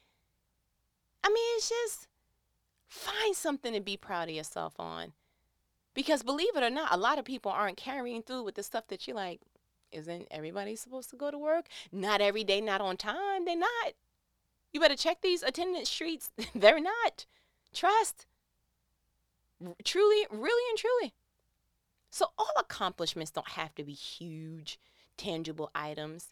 I 1.22 1.28
mean, 1.28 1.56
it's 1.56 1.68
just 1.68 2.08
find 2.86 3.34
something 3.34 3.72
to 3.72 3.80
be 3.80 3.96
proud 3.96 4.28
of 4.28 4.34
yourself 4.34 4.74
on. 4.78 5.12
Because 5.94 6.22
believe 6.22 6.56
it 6.56 6.62
or 6.62 6.70
not, 6.70 6.92
a 6.92 6.98
lot 6.98 7.18
of 7.18 7.24
people 7.24 7.50
aren't 7.50 7.76
carrying 7.76 8.22
through 8.22 8.42
with 8.42 8.56
the 8.56 8.62
stuff 8.62 8.88
that 8.88 9.06
you 9.06 9.14
like. 9.14 9.40
Isn't 9.92 10.26
everybody 10.30 10.74
supposed 10.74 11.10
to 11.10 11.16
go 11.16 11.30
to 11.30 11.38
work? 11.38 11.66
Not 11.92 12.20
every 12.20 12.42
day, 12.42 12.60
not 12.60 12.80
on 12.80 12.96
time. 12.96 13.44
They're 13.44 13.56
not. 13.56 13.92
You 14.72 14.80
better 14.80 14.96
check 14.96 15.20
these 15.22 15.42
attendance 15.42 15.88
sheets. 15.88 16.32
They're 16.54 16.80
not. 16.80 17.26
Trust. 17.72 18.26
Truly, 19.84 20.26
really 20.30 20.70
and 20.70 20.78
truly. 20.78 21.14
So, 22.14 22.26
all 22.38 22.52
accomplishments 22.56 23.32
don't 23.32 23.48
have 23.48 23.74
to 23.74 23.82
be 23.82 23.92
huge, 23.92 24.78
tangible 25.16 25.70
items 25.74 26.28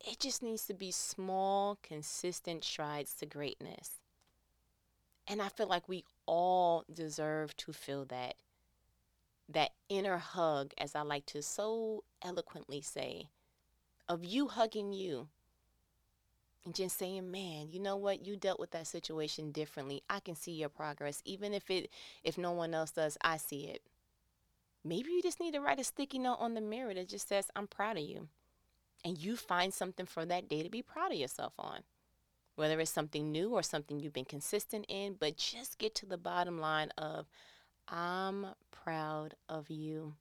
it 0.00 0.20
just 0.20 0.42
needs 0.42 0.66
to 0.66 0.74
be 0.74 0.90
small, 0.90 1.78
consistent 1.82 2.64
strides 2.64 3.14
to 3.14 3.26
greatness. 3.26 4.00
And 5.26 5.42
I 5.42 5.48
feel 5.48 5.66
like 5.66 5.88
we 5.88 6.04
all 6.26 6.84
deserve 6.92 7.56
to 7.58 7.72
feel 7.72 8.04
that. 8.06 8.36
That 9.48 9.70
inner 9.88 10.18
hug, 10.18 10.72
as 10.76 10.94
I 10.94 11.02
like 11.02 11.24
to 11.26 11.42
so 11.42 12.04
eloquently 12.22 12.82
say, 12.82 13.28
of 14.08 14.24
you 14.24 14.48
hugging 14.48 14.92
you 14.92 15.28
and 16.64 16.74
just 16.74 16.98
saying, 16.98 17.30
man, 17.30 17.68
you 17.70 17.80
know 17.80 17.96
what? 17.96 18.26
You 18.26 18.36
dealt 18.36 18.60
with 18.60 18.72
that 18.72 18.86
situation 18.86 19.50
differently. 19.50 20.02
I 20.08 20.20
can 20.20 20.34
see 20.34 20.52
your 20.52 20.68
progress. 20.68 21.22
Even 21.24 21.54
if 21.54 21.70
it 21.70 21.90
if 22.22 22.36
no 22.36 22.52
one 22.52 22.74
else 22.74 22.90
does, 22.90 23.16
I 23.22 23.38
see 23.38 23.68
it. 23.68 23.82
Maybe 24.88 25.10
you 25.10 25.22
just 25.22 25.38
need 25.38 25.52
to 25.52 25.60
write 25.60 25.78
a 25.78 25.84
sticky 25.84 26.18
note 26.18 26.38
on 26.40 26.54
the 26.54 26.62
mirror 26.62 26.94
that 26.94 27.08
just 27.08 27.28
says, 27.28 27.50
I'm 27.54 27.66
proud 27.66 27.98
of 27.98 28.04
you 28.04 28.28
and 29.04 29.18
you 29.18 29.36
find 29.36 29.74
something 29.74 30.06
for 30.06 30.24
that 30.24 30.48
day 30.48 30.62
to 30.62 30.70
be 30.70 30.80
proud 30.80 31.12
of 31.12 31.18
yourself 31.18 31.52
on. 31.58 31.80
Whether 32.56 32.80
it's 32.80 32.90
something 32.90 33.30
new 33.30 33.50
or 33.50 33.62
something 33.62 34.00
you've 34.00 34.14
been 34.14 34.24
consistent 34.24 34.86
in, 34.88 35.14
but 35.20 35.36
just 35.36 35.78
get 35.78 35.94
to 35.96 36.06
the 36.06 36.16
bottom 36.16 36.58
line 36.58 36.90
of, 36.96 37.26
I'm 37.86 38.46
proud 38.70 39.34
of 39.46 39.68
you. 39.68 40.14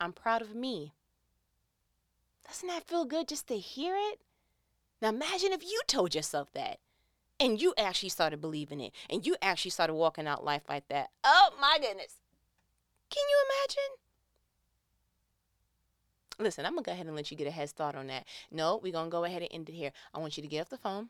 I'm 0.00 0.12
proud 0.12 0.42
of 0.42 0.54
me. 0.54 0.92
Doesn't 2.46 2.68
that 2.68 2.88
feel 2.88 3.04
good 3.04 3.28
just 3.28 3.46
to 3.48 3.56
hear 3.56 3.94
it? 3.96 4.20
Now 5.00 5.10
imagine 5.10 5.52
if 5.52 5.62
you 5.62 5.80
told 5.86 6.14
yourself 6.14 6.52
that 6.54 6.80
and 7.38 7.62
you 7.62 7.72
actually 7.78 8.08
started 8.08 8.40
believing 8.40 8.80
it 8.80 8.92
and 9.08 9.24
you 9.24 9.36
actually 9.40 9.70
started 9.70 9.94
walking 9.94 10.26
out 10.26 10.44
life 10.44 10.62
like 10.68 10.88
that. 10.88 11.10
Oh 11.22 11.50
my 11.60 11.78
goodness. 11.80 12.16
Can 13.10 13.24
you 13.28 13.44
imagine? 13.48 13.96
Listen, 16.38 16.66
I'm 16.66 16.72
gonna 16.72 16.82
go 16.82 16.92
ahead 16.92 17.06
and 17.06 17.16
let 17.16 17.30
you 17.30 17.36
get 17.36 17.46
a 17.46 17.50
head 17.50 17.68
start 17.68 17.94
on 17.94 18.08
that. 18.08 18.26
No, 18.50 18.78
we're 18.82 18.92
gonna 18.92 19.10
go 19.10 19.24
ahead 19.24 19.42
and 19.42 19.50
end 19.52 19.68
it 19.68 19.74
here. 19.74 19.92
I 20.12 20.18
want 20.18 20.36
you 20.36 20.42
to 20.42 20.48
get 20.48 20.60
off 20.60 20.68
the 20.68 20.76
phone. 20.76 21.08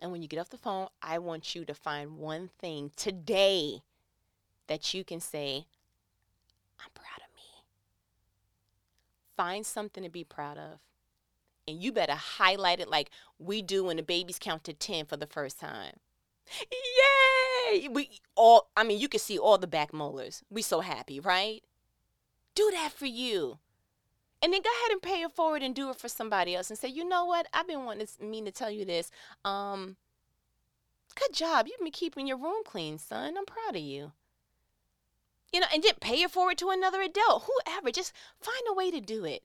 And 0.00 0.12
when 0.12 0.22
you 0.22 0.28
get 0.28 0.38
off 0.38 0.50
the 0.50 0.58
phone, 0.58 0.88
I 1.02 1.18
want 1.18 1.54
you 1.54 1.64
to 1.64 1.74
find 1.74 2.18
one 2.18 2.50
thing 2.58 2.92
today 2.96 3.82
that 4.68 4.94
you 4.94 5.02
can 5.02 5.20
say, 5.20 5.66
I'm 6.78 6.90
proud 6.94 7.18
of 7.26 7.34
me. 7.34 7.64
Find 9.36 9.66
something 9.66 10.04
to 10.04 10.10
be 10.10 10.24
proud 10.24 10.58
of. 10.58 10.78
And 11.66 11.82
you 11.82 11.90
better 11.90 12.14
highlight 12.14 12.80
it 12.80 12.88
like 12.88 13.10
we 13.38 13.60
do 13.60 13.84
when 13.84 13.96
the 13.96 14.02
babies 14.02 14.38
count 14.38 14.64
to 14.64 14.72
10 14.72 15.06
for 15.06 15.16
the 15.16 15.26
first 15.26 15.58
time. 15.58 15.94
Yay! 16.70 17.37
We 17.90 18.20
all 18.34 18.68
I 18.76 18.84
mean, 18.84 18.98
you 18.98 19.08
can 19.08 19.20
see 19.20 19.38
all 19.38 19.58
the 19.58 19.66
back 19.66 19.92
molars. 19.92 20.42
We 20.50 20.62
so 20.62 20.80
happy, 20.80 21.20
right? 21.20 21.62
Do 22.54 22.70
that 22.72 22.92
for 22.92 23.06
you 23.06 23.58
and 24.40 24.52
then 24.52 24.62
go 24.62 24.70
ahead 24.70 24.92
and 24.92 25.02
pay 25.02 25.22
it 25.22 25.32
forward 25.32 25.62
and 25.62 25.74
do 25.74 25.90
it 25.90 25.96
for 25.96 26.08
somebody 26.08 26.54
else 26.54 26.70
and 26.70 26.78
say, 26.78 26.88
you 26.88 27.04
know 27.04 27.24
what? 27.24 27.46
I've 27.52 27.66
been 27.66 27.84
wanting 27.84 28.06
to 28.06 28.24
mean 28.24 28.44
to 28.44 28.52
tell 28.52 28.70
you 28.70 28.84
this. 28.84 29.10
Um, 29.44 29.96
good 31.16 31.32
job. 31.32 31.66
You've 31.66 31.80
been 31.80 31.90
keeping 31.90 32.26
your 32.26 32.36
room 32.36 32.62
clean, 32.64 32.98
son. 32.98 33.36
I'm 33.36 33.46
proud 33.46 33.74
of 33.74 33.82
you. 33.82 34.12
You 35.52 35.60
know, 35.60 35.66
and 35.74 35.82
then 35.82 35.94
pay 36.00 36.22
it 36.22 36.30
forward 36.30 36.58
to 36.58 36.70
another 36.70 37.00
adult, 37.00 37.48
whoever. 37.48 37.90
Just 37.90 38.12
find 38.40 38.62
a 38.68 38.74
way 38.74 38.90
to 38.90 39.00
do 39.00 39.24
it. 39.24 39.42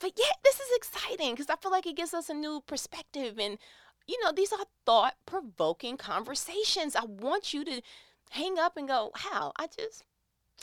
But 0.00 0.12
yeah, 0.18 0.34
this 0.42 0.56
is 0.56 0.76
exciting 0.76 1.30
because 1.30 1.48
I 1.48 1.56
feel 1.56 1.70
like 1.70 1.86
it 1.86 1.96
gives 1.96 2.12
us 2.12 2.28
a 2.28 2.34
new 2.34 2.62
perspective. 2.66 3.38
And, 3.38 3.58
you 4.06 4.22
know, 4.22 4.32
these 4.32 4.52
are 4.52 4.66
thought 4.84 5.14
provoking 5.26 5.96
conversations. 5.96 6.96
I 6.96 7.04
want 7.04 7.54
you 7.54 7.64
to 7.64 7.82
hang 8.30 8.58
up 8.58 8.76
and 8.76 8.88
go, 8.88 9.10
how? 9.14 9.52
I 9.58 9.66
just, 9.66 10.04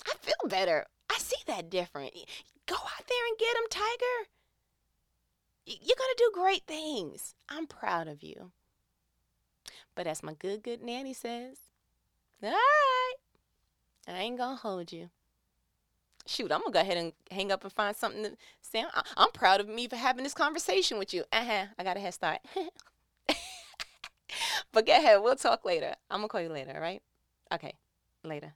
I 0.06 0.14
feel 0.22 0.50
better. 0.50 0.86
I 1.10 1.18
see 1.18 1.38
that 1.48 1.70
different. 1.70 2.14
Go 2.66 2.76
out 2.76 3.08
there 3.08 3.28
and 3.28 3.38
get 3.38 3.56
him, 3.56 3.64
Tiger. 3.70 4.30
You're 5.66 5.98
going 5.98 6.16
to 6.16 6.18
do 6.18 6.32
great 6.34 6.64
things. 6.68 7.36
I'm 7.50 7.68
proud 7.68 8.08
of 8.08 8.24
you. 8.24 8.52
But 9.96 10.08
as 10.08 10.24
my 10.24 10.34
good, 10.34 10.64
good 10.64 10.82
nanny 10.82 11.14
says, 11.14 11.58
all 12.44 12.50
right, 12.50 13.14
I 14.08 14.20
ain't 14.20 14.38
going 14.38 14.58
to 14.58 14.62
hold 14.62 14.92
you. 14.92 15.10
Shoot, 16.26 16.52
I'm 16.52 16.62
going 16.62 16.72
to 16.72 16.78
go 16.78 16.82
ahead 16.82 16.98
and 16.98 17.14
hang 17.30 17.52
up 17.52 17.64
and 17.64 17.74
find 17.74 17.96
something 17.96 18.24
to 18.24 18.32
say. 18.62 18.86
I'm 19.18 19.32
proud 19.32 19.60
of 19.60 19.68
me 19.68 19.88
for 19.88 19.96
having 19.96 20.24
this 20.24 20.34
conversation 20.34 20.98
with 20.98 21.14
you. 21.14 21.24
Uh 21.32 21.44
huh. 21.44 21.66
I 21.78 21.84
got 21.84 21.98
a 21.98 22.00
head 22.00 22.14
start. 22.14 22.40
but 24.74 24.86
get 24.86 25.02
ahead. 25.02 25.22
We'll 25.22 25.36
talk 25.36 25.66
later. 25.66 25.96
I'm 26.10 26.20
going 26.20 26.28
to 26.30 26.32
call 26.32 26.42
you 26.42 26.50
later, 26.50 26.74
all 26.76 26.82
right? 26.82 27.02
Okay. 27.54 27.76
Later. 28.24 28.54